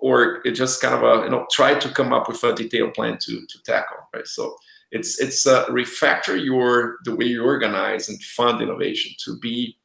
or 0.01 0.41
it 0.45 0.51
just 0.51 0.82
kind 0.82 0.93
of 0.93 1.03
a, 1.03 1.23
you 1.23 1.29
know, 1.29 1.45
try 1.51 1.73
to 1.73 1.89
come 1.89 2.13
up 2.13 2.27
with 2.27 2.43
a 2.43 2.53
detailed 2.53 2.93
plan 2.93 3.17
to, 3.19 3.45
to 3.47 3.63
tackle, 3.63 3.97
right? 4.13 4.27
So 4.27 4.55
it's, 4.91 5.19
it's 5.19 5.45
uh, 5.45 5.65
refactor 5.67 6.43
your, 6.43 6.97
the 7.05 7.15
way 7.15 7.25
you 7.25 7.43
organize 7.43 8.10
and 8.10 8.21
fund 8.23 8.62
innovation 8.62 9.13
to 9.25 9.38
be 9.39 9.77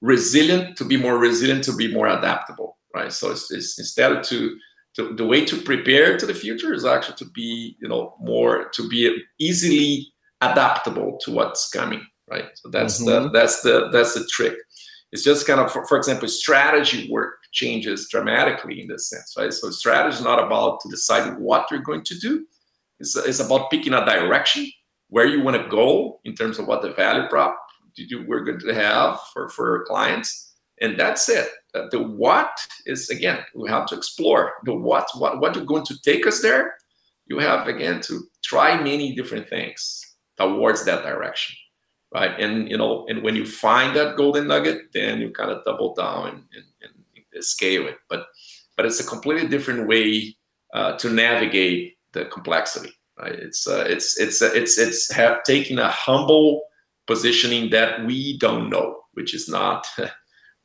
resilient, 0.00 0.76
to 0.78 0.84
be 0.84 0.96
more 0.96 1.18
resilient, 1.18 1.64
to 1.64 1.76
be 1.76 1.92
more 1.92 2.08
adaptable, 2.08 2.78
right? 2.94 3.12
So 3.12 3.30
it's, 3.30 3.50
it's 3.50 3.78
instead 3.78 4.12
of 4.12 4.24
to, 4.26 4.56
to, 4.96 5.14
the 5.14 5.24
way 5.24 5.44
to 5.44 5.56
prepare 5.62 6.18
to 6.18 6.26
the 6.26 6.34
future 6.34 6.74
is 6.74 6.84
actually 6.84 7.16
to 7.16 7.26
be 7.26 7.76
you 7.80 7.88
know 7.88 8.14
more 8.20 8.68
to 8.70 8.88
be 8.88 9.22
easily 9.38 10.06
adaptable 10.40 11.18
to 11.22 11.32
what's 11.32 11.68
coming 11.68 12.02
right? 12.30 12.46
So 12.54 12.70
that's 12.70 13.02
mm-hmm. 13.02 13.24
the 13.24 13.30
that's 13.30 13.62
the 13.62 13.88
that's 13.92 14.14
the 14.14 14.24
trick. 14.30 14.56
It's 15.12 15.24
just 15.24 15.46
kind 15.46 15.60
of 15.60 15.72
for, 15.72 15.84
for 15.86 15.96
example 15.96 16.28
strategy 16.28 17.10
work 17.10 17.34
changes 17.52 18.08
dramatically 18.08 18.80
in 18.80 18.88
this 18.88 19.10
sense 19.10 19.34
right? 19.36 19.52
So 19.52 19.70
strategy 19.70 20.16
is 20.16 20.24
not 20.24 20.42
about 20.42 20.80
to 20.80 20.88
decide 20.88 21.38
what 21.38 21.70
you're 21.70 21.80
going 21.80 22.04
to 22.04 22.18
do. 22.18 22.46
It's, 23.00 23.16
it's 23.16 23.40
about 23.40 23.70
picking 23.70 23.94
a 23.94 24.04
direction 24.04 24.70
where 25.08 25.26
you 25.26 25.42
want 25.42 25.60
to 25.60 25.68
go 25.68 26.20
in 26.24 26.34
terms 26.34 26.58
of 26.58 26.68
what 26.68 26.82
the 26.82 26.92
value 26.92 27.28
prop 27.28 27.58
you 27.96 28.24
we're 28.26 28.44
going 28.44 28.60
to 28.60 28.72
have 28.72 29.20
for 29.32 29.48
for 29.50 29.84
clients 29.86 30.54
and 30.80 30.98
that's 30.98 31.28
it 31.28 31.50
uh, 31.74 31.86
the 31.90 32.02
what 32.02 32.50
is 32.86 33.10
again 33.10 33.40
we 33.54 33.68
have 33.68 33.86
to 33.86 33.96
explore. 33.96 34.54
The 34.64 34.74
what 34.74 35.08
what 35.16 35.40
what 35.40 35.56
are 35.56 35.64
going 35.64 35.84
to 35.84 36.00
take 36.02 36.26
us 36.26 36.40
there 36.42 36.74
you 37.26 37.38
have 37.38 37.68
again 37.68 38.00
to 38.02 38.24
try 38.42 38.80
many 38.82 39.14
different 39.14 39.48
things 39.48 40.02
towards 40.36 40.84
that 40.84 41.02
direction 41.02 41.56
right? 42.12 42.38
And 42.40 42.68
you 42.68 42.76
know 42.76 43.06
and 43.08 43.22
when 43.22 43.36
you 43.36 43.46
find 43.46 43.94
that 43.96 44.16
golden 44.16 44.48
nugget 44.48 44.92
then 44.92 45.20
you 45.20 45.30
kind 45.30 45.50
of 45.50 45.64
double 45.64 45.94
down 45.94 46.28
and, 46.28 46.64
and, 46.82 46.92
and 47.32 47.44
scale 47.44 47.86
it. 47.86 47.96
But 48.08 48.26
but 48.76 48.86
it's 48.86 49.00
a 49.00 49.06
completely 49.06 49.48
different 49.48 49.86
way 49.86 50.36
uh, 50.74 50.96
to 50.98 51.10
navigate 51.10 51.96
the 52.12 52.24
complexity 52.26 52.92
right? 53.20 53.34
It's 53.34 53.66
uh, 53.66 53.84
it's 53.86 54.18
it's 54.18 54.42
uh, 54.42 54.50
it's 54.54 54.78
it's 54.78 55.12
have 55.12 55.42
taking 55.44 55.78
a 55.78 55.88
humble 55.88 56.62
positioning 57.06 57.70
that 57.70 58.04
we 58.06 58.38
don't 58.38 58.70
know 58.70 58.96
which 59.14 59.34
is 59.34 59.48
not 59.48 59.86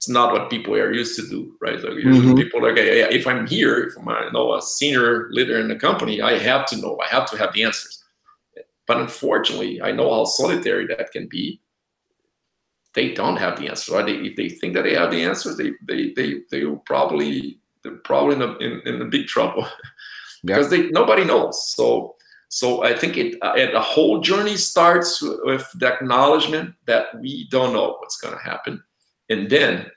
it's 0.05 0.13
not 0.13 0.31
what 0.31 0.51
people 0.51 0.75
are 0.75 0.93
used 0.93 1.15
to 1.15 1.27
do, 1.27 1.55
right? 1.59 1.81
Usually 1.81 2.27
mm-hmm. 2.27 2.35
people 2.35 2.63
are 2.63 2.69
like, 2.69 2.77
hey, 2.77 3.01
if 3.09 3.25
I'm 3.25 3.47
here, 3.47 3.85
if 3.85 3.97
I'm 3.97 4.07
you 4.25 4.31
know, 4.31 4.53
a 4.53 4.61
senior 4.61 5.29
leader 5.31 5.59
in 5.59 5.67
the 5.67 5.75
company, 5.75 6.21
I 6.21 6.37
have 6.37 6.67
to 6.67 6.77
know, 6.77 6.99
I 7.03 7.07
have 7.07 7.27
to 7.31 7.37
have 7.37 7.53
the 7.53 7.63
answers. 7.63 8.03
But 8.85 8.97
unfortunately, 8.97 9.81
I 9.81 9.91
know 9.91 10.13
how 10.13 10.25
solitary 10.25 10.85
that 10.87 11.11
can 11.11 11.27
be. 11.27 11.59
They 12.93 13.15
don't 13.15 13.37
have 13.37 13.59
the 13.59 13.67
answers. 13.67 13.91
Right? 13.91 14.05
They, 14.05 14.13
if 14.13 14.35
they 14.35 14.47
think 14.47 14.75
that 14.75 14.83
they 14.83 14.93
have 14.93 15.09
the 15.09 15.23
answers, 15.23 15.57
they 15.57 15.71
they 15.81 16.13
they 16.13 16.41
they 16.51 16.65
will 16.65 16.83
probably 16.85 17.59
they're 17.81 17.97
probably 18.03 18.35
in, 18.35 18.41
a, 18.43 18.57
in, 18.57 18.81
in 18.85 19.01
a 19.01 19.05
big 19.05 19.25
trouble. 19.25 19.67
because 20.45 20.69
they 20.69 20.89
nobody 20.89 21.25
knows. 21.25 21.67
So 21.75 22.15
so 22.49 22.83
I 22.83 22.95
think 22.95 23.17
it 23.17 23.37
uh, 23.41 23.55
the 23.55 23.81
whole 23.81 24.21
journey 24.21 24.55
starts 24.55 25.19
with 25.23 25.67
the 25.73 25.91
acknowledgement 25.91 26.75
that 26.85 27.19
we 27.19 27.47
don't 27.49 27.73
know 27.73 27.97
what's 27.99 28.17
going 28.17 28.37
to 28.37 28.43
happen, 28.43 28.83
and 29.31 29.49
then 29.49 29.87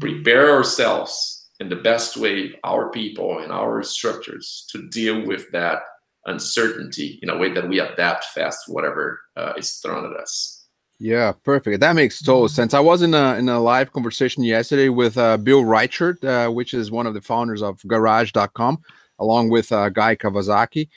prepare 0.00 0.50
ourselves 0.50 1.48
in 1.60 1.68
the 1.68 1.76
best 1.76 2.16
way, 2.16 2.58
our 2.64 2.90
people 2.90 3.38
and 3.38 3.52
our 3.52 3.82
structures, 3.82 4.66
to 4.70 4.88
deal 4.88 5.24
with 5.26 5.50
that 5.52 5.80
uncertainty 6.26 7.18
in 7.22 7.30
a 7.30 7.36
way 7.36 7.52
that 7.52 7.68
we 7.68 7.80
adapt 7.80 8.24
fast 8.26 8.66
to 8.66 8.72
whatever 8.72 9.20
uh, 9.36 9.52
is 9.56 9.72
thrown 9.74 10.04
at 10.04 10.20
us. 10.20 10.66
Yeah, 10.98 11.32
perfect. 11.32 11.80
That 11.80 11.96
makes 11.96 12.22
total 12.22 12.48
sense. 12.48 12.74
I 12.74 12.80
was 12.80 13.02
in 13.02 13.12
a 13.12 13.34
in 13.34 13.48
a 13.48 13.58
live 13.58 13.92
conversation 13.92 14.44
yesterday 14.44 14.88
with 14.88 15.18
uh, 15.18 15.36
Bill 15.36 15.64
Reichert, 15.64 16.22
uh, 16.24 16.48
which 16.48 16.74
is 16.74 16.92
one 16.92 17.08
of 17.08 17.14
the 17.14 17.20
founders 17.20 17.60
of 17.60 17.80
Garage.com, 17.88 18.78
along 19.18 19.50
with 19.50 19.72
uh, 19.72 19.88
Guy 19.88 20.14
Kawasaki, 20.14 20.88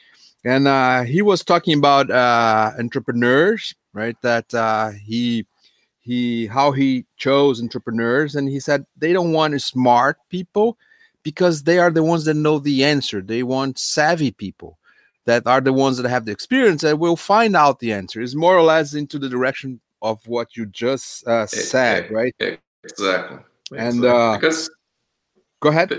and 0.43 0.67
uh, 0.67 1.01
he 1.01 1.23
was 1.23 1.43
talking 1.43 1.79
about 1.79 2.11
uh, 2.11 2.71
entrepreneurs, 2.77 3.73
right? 3.93 4.15
That 4.21 4.53
uh, 4.53 4.91
he 4.91 5.47
he 6.05 6.45
how 6.45 6.71
he 6.71 7.03
chose 7.17 7.59
entrepreneurs, 7.59 8.35
and 8.35 8.47
he 8.47 8.59
said 8.59 8.85
they 8.95 9.11
don't 9.11 9.31
want 9.31 9.59
smart 9.59 10.19
people 10.29 10.77
because 11.23 11.63
they 11.63 11.79
are 11.79 11.89
the 11.89 12.03
ones 12.03 12.25
that 12.25 12.35
know 12.35 12.59
the 12.59 12.83
answer. 12.83 13.21
They 13.21 13.41
want 13.41 13.79
savvy 13.79 14.29
people 14.29 14.77
that 15.25 15.47
are 15.47 15.61
the 15.61 15.73
ones 15.73 15.97
that 15.97 16.07
have 16.07 16.25
the 16.25 16.31
experience 16.31 16.83
that 16.83 16.99
will 16.99 17.15
find 17.15 17.55
out 17.55 17.79
the 17.79 17.91
answer. 17.91 18.21
is 18.21 18.35
more 18.35 18.55
or 18.55 18.61
less 18.61 18.93
into 18.93 19.17
the 19.17 19.27
direction 19.27 19.81
of 20.03 20.19
what 20.27 20.55
you 20.55 20.67
just 20.67 21.27
uh, 21.27 21.47
said, 21.47 22.11
right? 22.11 22.35
Exactly. 22.83 23.39
And 23.75 24.05
uh, 24.05 24.37
because 24.37 24.69
go 25.59 25.69
ahead. 25.69 25.89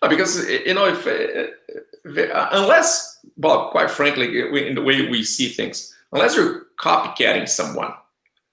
Because 0.00 0.48
you 0.48 0.72
know, 0.72 0.86
if, 0.86 1.06
uh, 1.06 2.48
unless, 2.52 3.18
well, 3.36 3.70
quite 3.70 3.90
frankly, 3.90 4.40
in 4.66 4.74
the 4.74 4.82
way 4.82 5.06
we 5.10 5.22
see 5.22 5.50
things, 5.50 5.94
unless 6.10 6.34
you're 6.34 6.68
copycatting 6.80 7.46
someone, 7.46 7.92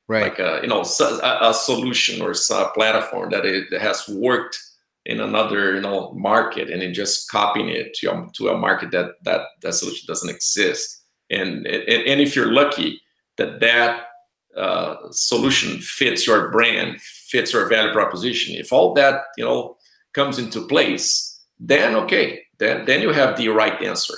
right? 0.08 0.24
Like 0.24 0.40
a, 0.40 0.60
you 0.62 0.68
know, 0.68 0.82
a, 0.82 1.50
a 1.50 1.54
solution 1.54 2.22
or 2.22 2.32
a 2.32 2.70
platform 2.74 3.30
that 3.32 3.46
it 3.46 3.80
has 3.80 4.08
worked 4.08 4.60
in 5.08 5.22
another 5.22 5.76
you 5.76 5.82
know 5.82 6.12
market 6.14 6.70
and 6.70 6.82
then 6.82 6.94
just 6.94 7.32
copying 7.32 7.70
it 7.70 7.94
to 7.94 8.12
a, 8.12 8.28
to 8.34 8.50
a 8.50 8.58
market 8.58 8.92
that 8.92 9.12
that 9.24 9.42
that 9.62 9.74
solution 9.74 10.06
doesn't 10.06 10.30
exist 10.30 11.02
and 11.32 11.66
and, 11.66 12.04
and 12.10 12.22
if 12.22 12.36
you're 12.36 12.52
lucky 12.52 13.02
that 13.38 13.60
that 13.62 14.04
uh, 14.58 14.96
solution 15.12 15.80
fits 15.80 16.28
your 16.28 16.52
brand 16.52 17.00
fits 17.02 17.54
your 17.54 17.70
value 17.70 17.94
proposition 17.94 18.56
if 18.56 18.74
all 18.74 18.94
that 18.94 19.22
you 19.38 19.46
know 19.46 19.78
comes 20.14 20.38
into 20.38 20.68
place 20.68 21.40
then 21.58 21.96
okay 21.96 22.42
then 22.58 22.86
then 22.86 23.02
you 23.02 23.12
have 23.12 23.38
the 23.38 23.48
right 23.48 23.82
answer 23.82 24.16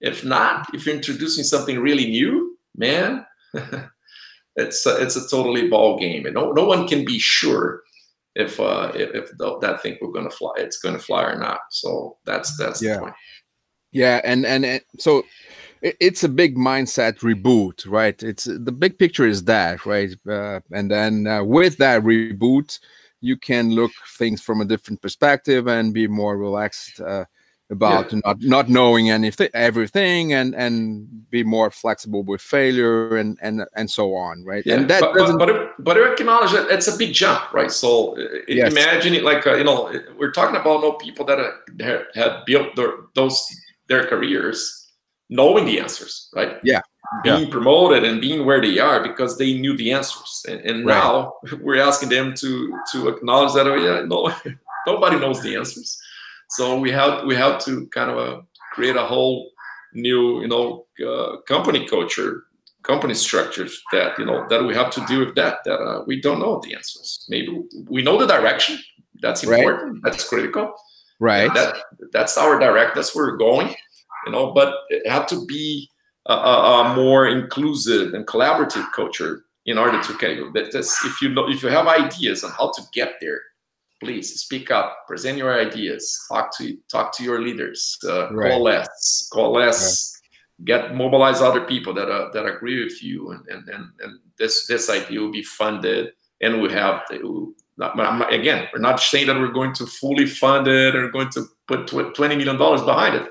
if 0.00 0.24
not 0.24 0.72
if 0.72 0.86
you're 0.86 0.94
introducing 0.94 1.42
something 1.42 1.80
really 1.80 2.08
new 2.08 2.56
man 2.76 3.26
it's 4.56 4.84
a, 4.86 5.00
it's 5.00 5.16
a 5.16 5.28
totally 5.28 5.68
ball 5.68 5.98
game 5.98 6.26
and 6.26 6.34
no, 6.34 6.52
no 6.52 6.64
one 6.64 6.86
can 6.86 7.04
be 7.04 7.18
sure 7.18 7.82
if 8.34 8.58
uh 8.60 8.90
if, 8.94 9.10
if 9.14 9.30
that 9.60 9.80
thing 9.82 9.96
we're 10.00 10.12
going 10.12 10.28
to 10.28 10.36
fly 10.36 10.52
it's 10.56 10.78
going 10.78 10.96
to 10.96 11.02
fly 11.02 11.22
or 11.24 11.38
not. 11.38 11.60
So 11.70 12.16
that's 12.24 12.56
that's 12.56 12.82
yeah. 12.82 12.94
the 12.94 13.00
point. 13.00 13.14
Yeah 13.92 14.20
and 14.24 14.46
and, 14.46 14.64
and 14.64 14.82
so 14.98 15.24
it's 15.82 16.22
a 16.22 16.28
big 16.28 16.56
mindset 16.56 17.18
reboot 17.18 17.84
right? 17.86 18.22
It's 18.22 18.44
the 18.44 18.72
big 18.72 18.98
picture 18.98 19.26
is 19.26 19.44
that 19.44 19.84
right? 19.86 20.14
Uh, 20.28 20.60
and 20.70 20.90
then 20.90 21.26
uh, 21.26 21.44
with 21.44 21.78
that 21.78 22.02
reboot 22.02 22.78
you 23.20 23.36
can 23.36 23.70
look 23.70 23.92
things 24.18 24.42
from 24.42 24.60
a 24.60 24.64
different 24.64 25.00
perspective 25.00 25.68
and 25.68 25.94
be 25.94 26.08
more 26.08 26.36
relaxed 26.36 27.00
uh, 27.00 27.24
about 27.72 28.12
yeah. 28.12 28.20
not 28.24 28.40
not 28.42 28.68
knowing 28.68 29.10
anything 29.10 29.48
everything 29.54 30.32
and 30.32 30.54
and 30.54 31.28
be 31.30 31.42
more 31.42 31.70
flexible 31.70 32.22
with 32.22 32.40
failure 32.40 33.16
and 33.16 33.38
and 33.42 33.64
and 33.74 33.90
so 33.90 34.14
on 34.14 34.44
right 34.44 34.64
yeah. 34.66 34.76
and 34.76 34.88
that 34.88 35.00
but, 35.00 35.14
doesn't 35.14 35.38
but, 35.38 35.48
but, 35.48 35.84
but 35.84 35.96
acknowledge 35.96 36.52
that 36.52 36.70
it's 36.70 36.86
a 36.86 36.96
big 36.96 37.12
jump 37.12 37.52
right 37.52 37.72
so 37.72 38.16
uh, 38.18 38.28
yes. 38.46 38.70
imagine 38.70 39.14
it 39.14 39.24
like 39.24 39.46
uh, 39.46 39.54
you 39.54 39.64
know 39.64 39.90
we're 40.18 40.30
talking 40.30 40.54
about 40.54 40.82
no 40.82 40.92
people 40.92 41.24
that 41.24 41.38
have, 41.80 42.02
have 42.14 42.46
built 42.46 42.76
their, 42.76 42.92
those 43.14 43.44
their 43.88 44.06
careers 44.06 44.92
knowing 45.30 45.64
the 45.64 45.80
answers 45.80 46.28
right 46.34 46.58
yeah 46.62 46.80
being 47.24 47.44
yeah. 47.44 47.50
promoted 47.50 48.04
and 48.04 48.20
being 48.20 48.46
where 48.46 48.60
they 48.60 48.78
are 48.78 49.02
because 49.02 49.36
they 49.36 49.58
knew 49.58 49.76
the 49.76 49.92
answers 49.92 50.44
and, 50.48 50.60
and 50.60 50.86
right. 50.86 50.94
now 50.94 51.34
we're 51.62 51.80
asking 51.80 52.10
them 52.10 52.34
to 52.34 52.78
to 52.92 53.08
acknowledge 53.08 53.54
that 53.54 53.66
oh 53.66 53.74
yeah 53.74 54.04
no 54.04 54.32
nobody 54.86 55.18
knows 55.18 55.42
the 55.42 55.56
answers 55.56 55.98
so 56.52 56.78
we 56.78 56.90
have 56.90 57.24
we 57.24 57.34
have 57.34 57.64
to 57.64 57.86
kind 57.88 58.10
of 58.10 58.18
uh, 58.18 58.42
create 58.74 58.96
a 58.96 59.02
whole 59.02 59.50
new 59.94 60.42
you 60.42 60.48
know 60.48 60.86
uh, 61.06 61.40
company 61.48 61.86
culture, 61.86 62.44
company 62.82 63.14
structures 63.14 63.80
that 63.92 64.18
you 64.18 64.26
know 64.26 64.46
that 64.50 64.62
we 64.62 64.74
have 64.74 64.90
to 64.90 65.04
deal 65.06 65.20
with 65.20 65.34
that 65.34 65.58
that 65.64 65.80
uh, 65.80 66.04
we 66.06 66.20
don't 66.20 66.40
know 66.40 66.60
the 66.62 66.74
answers. 66.74 67.24
Maybe 67.30 67.58
we 67.88 68.02
know 68.02 68.18
the 68.18 68.26
direction. 68.26 68.78
That's 69.22 69.42
important. 69.42 69.94
Right. 69.94 70.12
That's 70.12 70.28
critical. 70.28 70.74
Right. 71.20 71.52
That 71.54 71.76
that's 72.12 72.36
our 72.36 72.58
direct. 72.58 72.96
That's 72.96 73.14
where 73.14 73.26
we're 73.28 73.38
going. 73.38 73.74
You 74.26 74.32
know, 74.32 74.52
but 74.52 74.74
it 74.90 75.08
had 75.10 75.26
to 75.28 75.46
be 75.46 75.88
a, 76.26 76.34
a, 76.34 76.82
a 76.82 76.94
more 76.94 77.26
inclusive 77.26 78.12
and 78.12 78.26
collaborative 78.26 78.86
culture 78.92 79.44
in 79.64 79.78
order 79.78 80.02
to 80.02 80.12
okay 80.14 80.36
that 80.54 80.74
if 80.74 81.22
you 81.22 81.30
know 81.30 81.48
if 81.48 81.62
you 81.62 81.68
have 81.70 81.86
ideas 81.86 82.44
on 82.44 82.50
how 82.50 82.70
to 82.72 82.82
get 82.92 83.14
there 83.20 83.40
please 84.02 84.40
speak 84.40 84.70
up, 84.70 85.06
present 85.06 85.38
your 85.38 85.54
ideas, 85.58 86.26
talk 86.28 86.56
to 86.58 86.76
talk 86.90 87.16
to 87.16 87.22
your 87.22 87.40
leaders, 87.40 87.98
uh, 88.04 88.30
right. 88.32 88.50
coalesce, 88.50 89.28
coalesce, 89.32 90.20
right. 90.20 90.64
get 90.66 90.94
mobilize 90.94 91.40
other 91.40 91.60
people 91.60 91.94
that 91.94 92.10
uh, 92.10 92.30
that 92.32 92.44
agree 92.44 92.82
with 92.82 93.02
you, 93.02 93.30
and 93.30 93.46
and 93.48 93.68
and, 93.68 93.84
and 94.00 94.18
this 94.38 94.66
this 94.66 94.90
idea 94.90 95.20
will 95.20 95.30
be 95.30 95.42
funded, 95.42 96.12
and 96.40 96.60
we 96.60 96.72
have 96.72 97.06
to, 97.08 97.54
again, 98.30 98.68
we're 98.72 98.80
not 98.80 98.98
saying 99.00 99.28
that 99.28 99.38
we're 99.38 99.58
going 99.60 99.74
to 99.74 99.86
fully 99.86 100.26
fund 100.26 100.66
it 100.66 100.96
or 100.96 101.08
going 101.10 101.30
to 101.30 101.46
put 101.68 101.86
twenty 101.86 102.36
million 102.36 102.58
dollars 102.58 102.82
behind 102.82 103.14
it, 103.14 103.28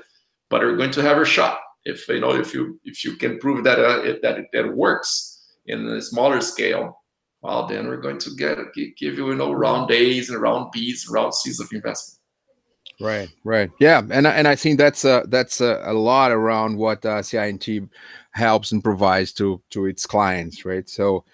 but 0.48 0.62
we're 0.62 0.76
going 0.76 0.92
to 0.92 1.02
have 1.02 1.18
a 1.18 1.24
shot 1.24 1.58
if 1.84 2.08
you 2.08 2.20
know 2.20 2.32
if 2.32 2.54
you 2.54 2.80
if 2.84 3.04
you 3.04 3.16
can 3.16 3.38
prove 3.38 3.64
that 3.64 3.78
uh, 3.78 4.00
it, 4.02 4.22
that 4.22 4.38
it, 4.38 4.46
that 4.52 4.64
it 4.66 4.74
works 4.74 5.38
in 5.66 5.86
a 5.86 6.00
smaller 6.00 6.40
scale 6.40 7.01
well, 7.42 7.66
then 7.66 7.88
we're 7.88 8.00
going 8.00 8.18
to 8.18 8.30
get 8.36 8.56
give 8.74 9.18
you, 9.18 9.28
you 9.28 9.34
know, 9.34 9.52
round 9.52 9.90
A's 9.90 10.30
and 10.30 10.40
round 10.40 10.70
B's, 10.72 11.08
round 11.10 11.34
C's 11.34 11.60
of 11.60 11.68
investment. 11.72 12.20
Right, 13.00 13.28
right, 13.42 13.70
yeah, 13.80 14.00
and 14.10 14.26
and 14.26 14.46
I 14.46 14.54
think 14.54 14.78
that's 14.78 15.04
a 15.04 15.24
that's 15.26 15.60
a, 15.60 15.82
a 15.84 15.92
lot 15.92 16.30
around 16.30 16.76
what 16.76 17.04
uh, 17.04 17.22
CI&T 17.22 17.82
helps 18.30 18.70
and 18.70 18.82
provides 18.82 19.32
to 19.34 19.60
to 19.70 19.86
its 19.86 20.06
clients, 20.06 20.64
right? 20.64 20.88
So, 20.88 21.24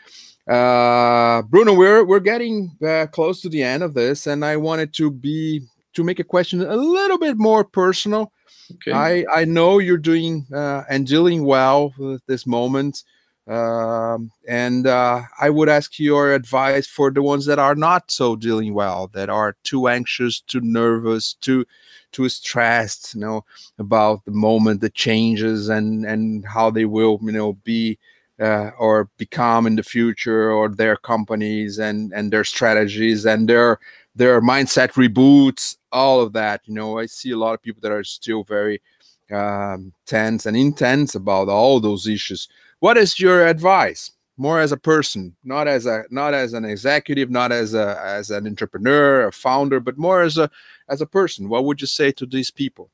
uh, 0.51 1.43
Bruno, 1.43 1.75
we're 1.75 2.05
we're 2.05 2.21
getting 2.21 2.75
uh, 2.83 3.07
close 3.09 3.43
to 3.43 3.51
the 3.51 3.63
end 3.63 3.83
of 3.83 3.93
this, 3.93 4.27
and 4.27 4.45
I 4.45 4.57
wanted 4.57 4.95
to 4.95 5.11
be 5.11 5.63
to 5.93 6.05
make 6.05 6.21
a 6.21 6.25
question 6.25 6.63
a 6.63 6.77
little 6.77 7.19
bit 7.19 7.37
more 7.37 7.65
personal. 7.65 8.33
Okay. 8.73 8.93
I 8.93 9.41
I 9.41 9.45
know 9.45 9.79
you're 9.79 9.99
doing 9.99 10.47
uh, 10.55 10.85
and 10.89 11.07
dealing 11.07 11.45
well 11.45 11.93
with 11.99 12.25
this 12.27 12.47
moment. 12.47 13.05
Um, 13.49 14.31
and 14.47 14.87
uh, 14.87 15.23
I 15.41 15.49
would 15.49 15.71
ask 15.71 15.99
your 15.99 16.35
advice 16.35 16.87
for 16.87 17.11
the 17.11 17.23
ones 17.23 17.47
that 17.47 17.59
are 17.59 17.75
not 17.75 18.11
so 18.11 18.37
dealing 18.37 18.75
well, 18.75 19.09
that 19.15 19.31
are 19.31 19.57
too 19.65 19.89
anxious, 19.89 20.41
too 20.41 20.61
nervous, 20.61 21.35
too 21.35 21.65
too 22.13 22.29
stressed, 22.29 23.15
you 23.15 23.21
know, 23.21 23.45
about 23.79 24.25
the 24.25 24.31
moment, 24.33 24.81
the 24.83 24.91
changes, 24.91 25.69
and 25.71 26.05
and 26.05 26.45
how 26.47 26.71
they 26.71 26.85
will, 26.85 27.19
you 27.23 27.33
know, 27.33 27.55
be 27.65 27.99
uh, 28.41 28.71
or 28.79 29.09
become 29.17 29.67
in 29.67 29.77
the 29.77 29.83
future, 29.83 30.51
or 30.51 30.69
their 30.69 30.97
companies 30.97 31.79
and 31.79 32.13
and 32.13 32.31
their 32.31 32.45
strategies 32.45 33.25
and 33.25 33.49
their 33.49 33.79
their 34.15 34.43
mindset 34.43 34.93
reboots, 34.93 35.79
all 35.91 36.21
of 36.21 36.35
that. 36.35 36.61
You 36.67 36.75
know, 36.75 36.99
I 36.99 37.07
see 37.07 37.31
a 37.31 37.39
lot 37.39 37.55
of 37.55 37.63
people 37.63 37.81
that 37.83 37.93
are 37.93 38.05
still 38.05 38.45
very 38.45 38.83
um, 39.31 39.93
tense 40.07 40.45
and 40.45 40.57
intense 40.57 41.15
about 41.15 41.49
all 41.49 41.81
those 41.81 42.07
issues 42.07 42.49
what 42.81 42.97
is 42.97 43.19
your 43.19 43.47
advice? 43.47 44.13
More 44.37 44.61
as 44.61 44.71
a 44.71 44.77
person 44.77 45.35
not 45.43 45.67
as 45.67 45.85
a 45.85 46.05
not 46.11 46.33
as 46.33 46.53
an 46.53 46.65
executive 46.65 47.29
not 47.29 47.51
as 47.51 47.75
a 47.75 48.01
as 48.05 48.31
an 48.31 48.47
entrepreneur 48.47 49.27
a 49.27 49.33
founder 49.33 49.81
but 49.81 49.99
more 49.99 50.23
as 50.23 50.39
a 50.39 50.49
as 50.89 51.01
a 51.01 51.07
person. 51.07 51.49
What 51.49 51.65
would 51.65 51.81
you 51.81 51.89
say 51.89 52.13
to 52.13 52.25
these 52.25 52.51
people? 52.53 52.91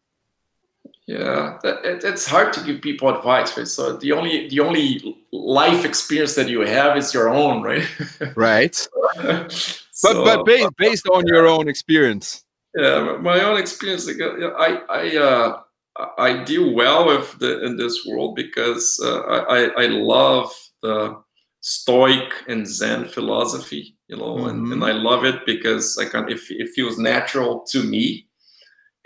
Yeah 1.06 1.58
it, 1.62 2.02
it's 2.02 2.26
hard 2.26 2.54
to 2.54 2.64
give 2.64 2.80
people 2.80 3.14
advice 3.14 3.54
right? 3.58 3.68
So 3.68 3.98
the 3.98 4.12
only 4.12 4.48
the 4.48 4.60
only 4.60 5.18
life 5.32 5.84
experience 5.84 6.34
that 6.36 6.48
you 6.48 6.62
have 6.62 6.96
is 6.96 7.12
your 7.12 7.28
own 7.28 7.62
right? 7.62 7.86
Right. 8.36 8.74
So, 8.74 10.24
but 10.24 10.24
but 10.24 10.46
based, 10.46 10.76
based 10.78 11.08
on 11.08 11.26
your 11.26 11.46
own 11.46 11.68
experience. 11.68 12.44
Yeah 12.74 13.18
my 13.20 13.40
own 13.42 13.58
experience 13.60 14.08
i 14.08 14.80
i 14.88 15.16
uh 15.18 15.60
I 16.18 16.42
deal 16.42 16.74
well 16.74 17.06
with 17.06 17.38
the 17.38 17.64
in 17.64 17.76
this 17.76 18.04
world 18.06 18.34
because 18.34 19.00
uh, 19.04 19.20
I 19.48 19.84
I 19.84 19.86
love 19.86 20.52
the 20.82 21.22
Stoic 21.60 22.32
and 22.48 22.66
Zen 22.66 23.06
philosophy, 23.06 23.96
you 24.08 24.16
know, 24.16 24.36
mm-hmm. 24.36 24.48
and, 24.48 24.72
and 24.72 24.84
I 24.84 24.92
love 24.92 25.24
it 25.24 25.46
because 25.46 25.96
I 25.98 26.06
can 26.06 26.28
it, 26.28 26.40
it 26.50 26.70
feels 26.74 26.98
natural 26.98 27.64
to 27.70 27.82
me, 27.82 28.26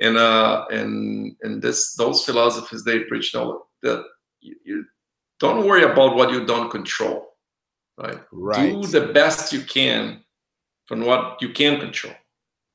and 0.00 0.16
uh 0.16 0.64
and 0.70 1.36
and 1.42 1.62
this 1.62 1.94
those 1.94 2.24
philosophies 2.24 2.84
they 2.84 3.00
preach 3.00 3.34
now 3.34 3.62
that 3.82 4.04
you, 4.40 4.56
you 4.64 4.84
don't 5.40 5.66
worry 5.66 5.84
about 5.84 6.16
what 6.16 6.30
you 6.30 6.44
don't 6.46 6.70
control 6.70 7.36
right? 7.98 8.20
Right. 8.32 8.72
do 8.72 8.86
the 8.86 9.12
best 9.12 9.52
you 9.52 9.60
can 9.62 10.22
from 10.86 11.04
what 11.04 11.40
you 11.40 11.50
can 11.50 11.80
control 11.80 12.14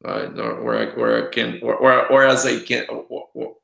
right? 0.03 0.37
Or, 0.37 0.51
or, 0.59 0.77
I, 0.77 0.85
or 0.91 1.27
I 1.27 1.31
can 1.31 1.59
or, 1.63 1.75
or, 1.75 2.07
or 2.07 2.25
as 2.25 2.45
i 2.45 2.59
can 2.59 2.85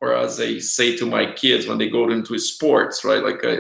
or, 0.02 0.16
as 0.16 0.40
i 0.40 0.60
say 0.60 0.96
to 0.96 1.06
my 1.06 1.32
kids 1.32 1.68
when 1.68 1.78
they 1.78 1.90
go 1.90 2.10
into 2.10 2.38
sports 2.40 3.04
right 3.04 3.24
like 3.24 3.44
uh, 3.44 3.50
I, 3.50 3.58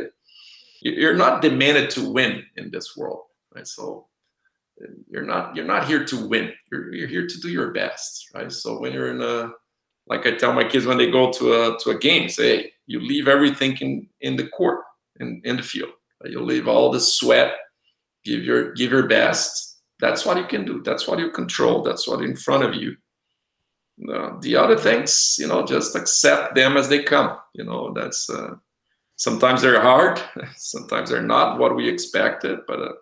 you're 0.82 1.16
not 1.16 1.42
demanded 1.42 1.90
to 1.92 2.10
win 2.10 2.44
in 2.56 2.72
this 2.72 2.96
world 2.96 3.24
right 3.54 3.68
so 3.68 4.08
you're 5.10 5.26
not 5.26 5.56
you're 5.56 5.66
not 5.66 5.88
here 5.88 6.06
to 6.06 6.28
win 6.28 6.54
you're, 6.72 6.94
you're 6.94 7.08
here 7.08 7.28
to 7.28 7.40
do 7.40 7.50
your 7.50 7.72
best 7.72 8.30
right 8.34 8.52
so 8.52 8.80
when 8.80 8.94
you're 8.94 9.12
in 9.12 9.22
a 9.22 9.52
like 10.10 10.26
I 10.26 10.32
tell 10.32 10.54
my 10.54 10.68
kids 10.68 10.86
when 10.86 10.98
they 10.98 11.10
go 11.10 11.32
to 11.32 11.54
a 11.54 11.78
to 11.80 11.92
a 11.92 11.98
game, 11.98 12.28
say, 12.30 12.74
you 12.88 13.00
leave 13.00 13.28
everything 13.28 13.78
in, 13.78 14.10
in 14.22 14.36
the 14.36 14.48
court, 14.48 14.82
in, 15.20 15.42
in 15.46 15.58
the 15.58 15.64
field. 15.64 15.92
You 16.26 16.44
leave 16.44 16.68
all 16.68 16.92
the 16.92 17.00
sweat, 17.00 17.54
give 18.26 18.44
your 18.44 18.74
give 18.74 18.92
your 18.92 19.08
best. 19.08 19.78
That's 20.00 20.26
what 20.26 20.38
you 20.38 20.46
can 20.46 20.66
do. 20.66 20.82
That's 20.84 21.08
what 21.08 21.20
you 21.20 21.30
control. 21.30 21.84
That's 21.84 22.08
what 22.08 22.22
in 22.22 22.36
front 22.36 22.64
of 22.64 22.74
you. 22.74 22.98
Uh, 24.08 24.40
the 24.42 24.56
other 24.56 24.78
things, 24.78 25.36
you 25.38 25.48
know, 25.48 25.66
just 25.66 25.96
accept 25.96 26.56
them 26.56 26.78
as 26.78 26.88
they 26.88 27.04
come. 27.04 27.38
You 27.54 27.66
know, 27.66 27.94
that's 27.94 28.30
uh, 28.30 28.56
sometimes 29.18 29.62
they're 29.62 29.82
hard, 29.82 30.22
sometimes 30.56 31.10
they're 31.10 31.22
not 31.22 31.60
what 31.60 31.76
we 31.76 31.90
expected. 31.90 32.60
But 32.66 32.80
uh, 32.80 32.94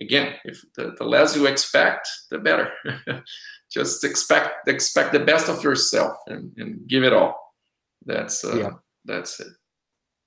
again, 0.00 0.34
if 0.44 0.64
the, 0.76 0.94
the 0.98 1.04
less 1.04 1.36
you 1.36 1.46
expect, 1.46 2.08
the 2.30 2.38
better. 2.38 2.72
just 3.70 4.04
expect 4.04 4.68
expect 4.68 5.12
the 5.12 5.20
best 5.20 5.48
of 5.48 5.62
yourself 5.62 6.16
and, 6.26 6.52
and 6.56 6.86
give 6.88 7.04
it 7.04 7.12
all 7.12 7.54
that's 8.04 8.44
uh, 8.44 8.56
yeah. 8.56 8.70
that's 9.04 9.40
it 9.40 9.48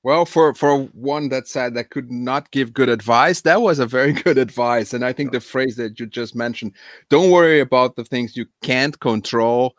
well 0.04 0.26
for 0.26 0.54
for 0.54 0.84
one 0.94 1.30
that 1.30 1.48
said 1.48 1.74
that 1.74 1.90
could 1.90 2.10
not 2.10 2.50
give 2.52 2.74
good 2.74 2.90
advice 2.90 3.42
that 3.42 3.62
was 3.62 3.80
a 3.80 3.86
very 3.86 4.14
good 4.24 4.38
advice 4.38 4.94
and 4.94 5.06
i 5.06 5.12
think 5.12 5.32
the 5.32 5.40
phrase 5.40 5.76
that 5.76 6.00
you 6.00 6.06
just 6.06 6.36
mentioned 6.36 6.72
don't 7.10 7.32
worry 7.32 7.60
about 7.60 7.96
the 7.96 8.06
things 8.06 8.38
you 8.38 8.46
can't 8.62 9.00
control 9.00 9.76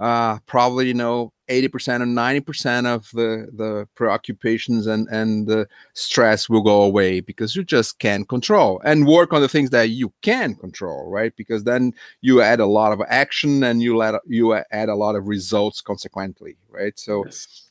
uh 0.00 0.38
probably 0.46 0.88
you 0.88 0.94
know 0.94 1.32
80% 1.48 2.00
or 2.00 2.06
90% 2.06 2.86
of 2.86 3.10
the 3.12 3.48
the 3.54 3.88
preoccupations 3.94 4.86
and 4.86 5.08
and 5.08 5.46
the 5.46 5.66
stress 5.94 6.48
will 6.48 6.62
go 6.62 6.82
away 6.82 7.20
because 7.20 7.56
you 7.56 7.64
just 7.64 7.98
can't 7.98 8.28
control 8.28 8.80
and 8.84 9.06
work 9.06 9.32
on 9.32 9.40
the 9.40 9.48
things 9.48 9.70
that 9.70 9.90
you 9.90 10.12
can 10.22 10.54
control 10.54 11.10
right? 11.10 11.34
Because 11.36 11.64
then 11.64 11.92
you 12.20 12.42
add 12.42 12.60
a 12.60 12.66
lot 12.66 12.92
of 12.92 13.00
action 13.08 13.62
and 13.64 13.82
you 13.82 13.96
let 13.96 14.14
you 14.26 14.54
add 14.54 14.88
a 14.88 14.94
lot 14.94 15.16
of 15.16 15.26
results 15.26 15.80
consequently 15.80 16.56
right? 16.70 16.98
So 16.98 17.24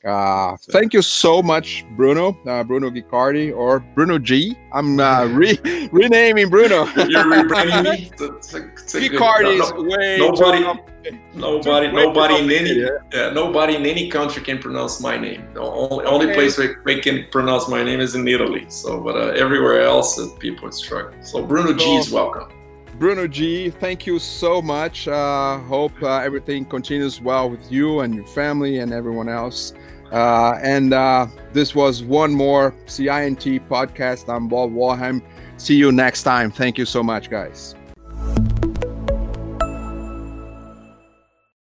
uh 0.05 0.57
thank 0.71 0.93
you 0.93 1.01
so 1.01 1.41
much 1.41 1.85
bruno 1.95 2.37
uh, 2.47 2.63
bruno 2.63 2.89
Guicardi 2.89 3.55
or 3.55 3.79
bruno 3.79 4.17
g. 4.19 4.55
I'm 4.73 4.99
uh, 4.99 5.25
re- 5.25 5.59
renaming 5.91 6.49
bruno. 6.49 6.85
You're 7.07 7.25
rebranding 7.25 7.83
me? 7.83 8.11
Guicardi 8.17 9.61
is 9.61 9.71
way 9.73 10.17
nobody 10.17 10.63
nobody 11.33 11.91
nobody 11.91 12.35
in 12.35 12.51
any 12.51 12.79
yeah, 13.13 13.29
nobody 13.29 13.66
nobody 13.67 13.89
in 13.89 13.97
any 13.97 14.09
country 14.09 14.41
can 14.41 14.59
pronounce 14.59 15.01
my 15.01 15.17
name. 15.17 15.43
The 15.53 15.61
only, 15.61 16.05
okay. 16.05 16.07
only 16.07 16.33
place 16.33 16.57
where 16.57 16.81
they 16.85 16.99
can 16.99 17.25
pronounce 17.31 17.67
my 17.67 17.83
name 17.83 17.99
is 17.99 18.15
in 18.15 18.27
Italy. 18.27 18.65
So, 18.69 19.01
but 19.01 19.15
uh, 19.15 19.43
everywhere 19.43 19.81
else, 19.81 20.19
uh, 20.19 20.29
people 20.39 20.71
struggle. 20.71 21.13
So, 21.21 21.43
Bruno 21.43 21.73
G 21.73 21.83
is 21.95 22.11
welcome. 22.11 22.49
Bruno 22.97 23.27
G, 23.27 23.69
thank 23.69 24.07
you 24.07 24.19
so 24.19 24.61
much. 24.61 25.07
Uh, 25.07 25.59
hope 25.59 25.91
uh, 26.01 26.17
everything 26.19 26.65
continues 26.65 27.21
well 27.21 27.49
with 27.49 27.71
you 27.71 27.99
and 27.99 28.15
your 28.15 28.25
family 28.27 28.79
and 28.79 28.91
everyone 28.91 29.29
else. 29.29 29.73
Uh, 30.11 30.57
and 30.63 30.93
uh, 30.93 31.27
this 31.51 31.75
was 31.75 32.01
one 32.03 32.31
more 32.31 32.73
CI&T 32.87 33.59
podcast. 33.59 34.33
I'm 34.33 34.47
Bob 34.47 34.71
Warham. 34.71 35.21
See 35.57 35.75
you 35.75 35.91
next 35.91 36.23
time. 36.23 36.49
Thank 36.49 36.77
you 36.77 36.85
so 36.85 37.03
much, 37.03 37.29
guys. 37.29 37.75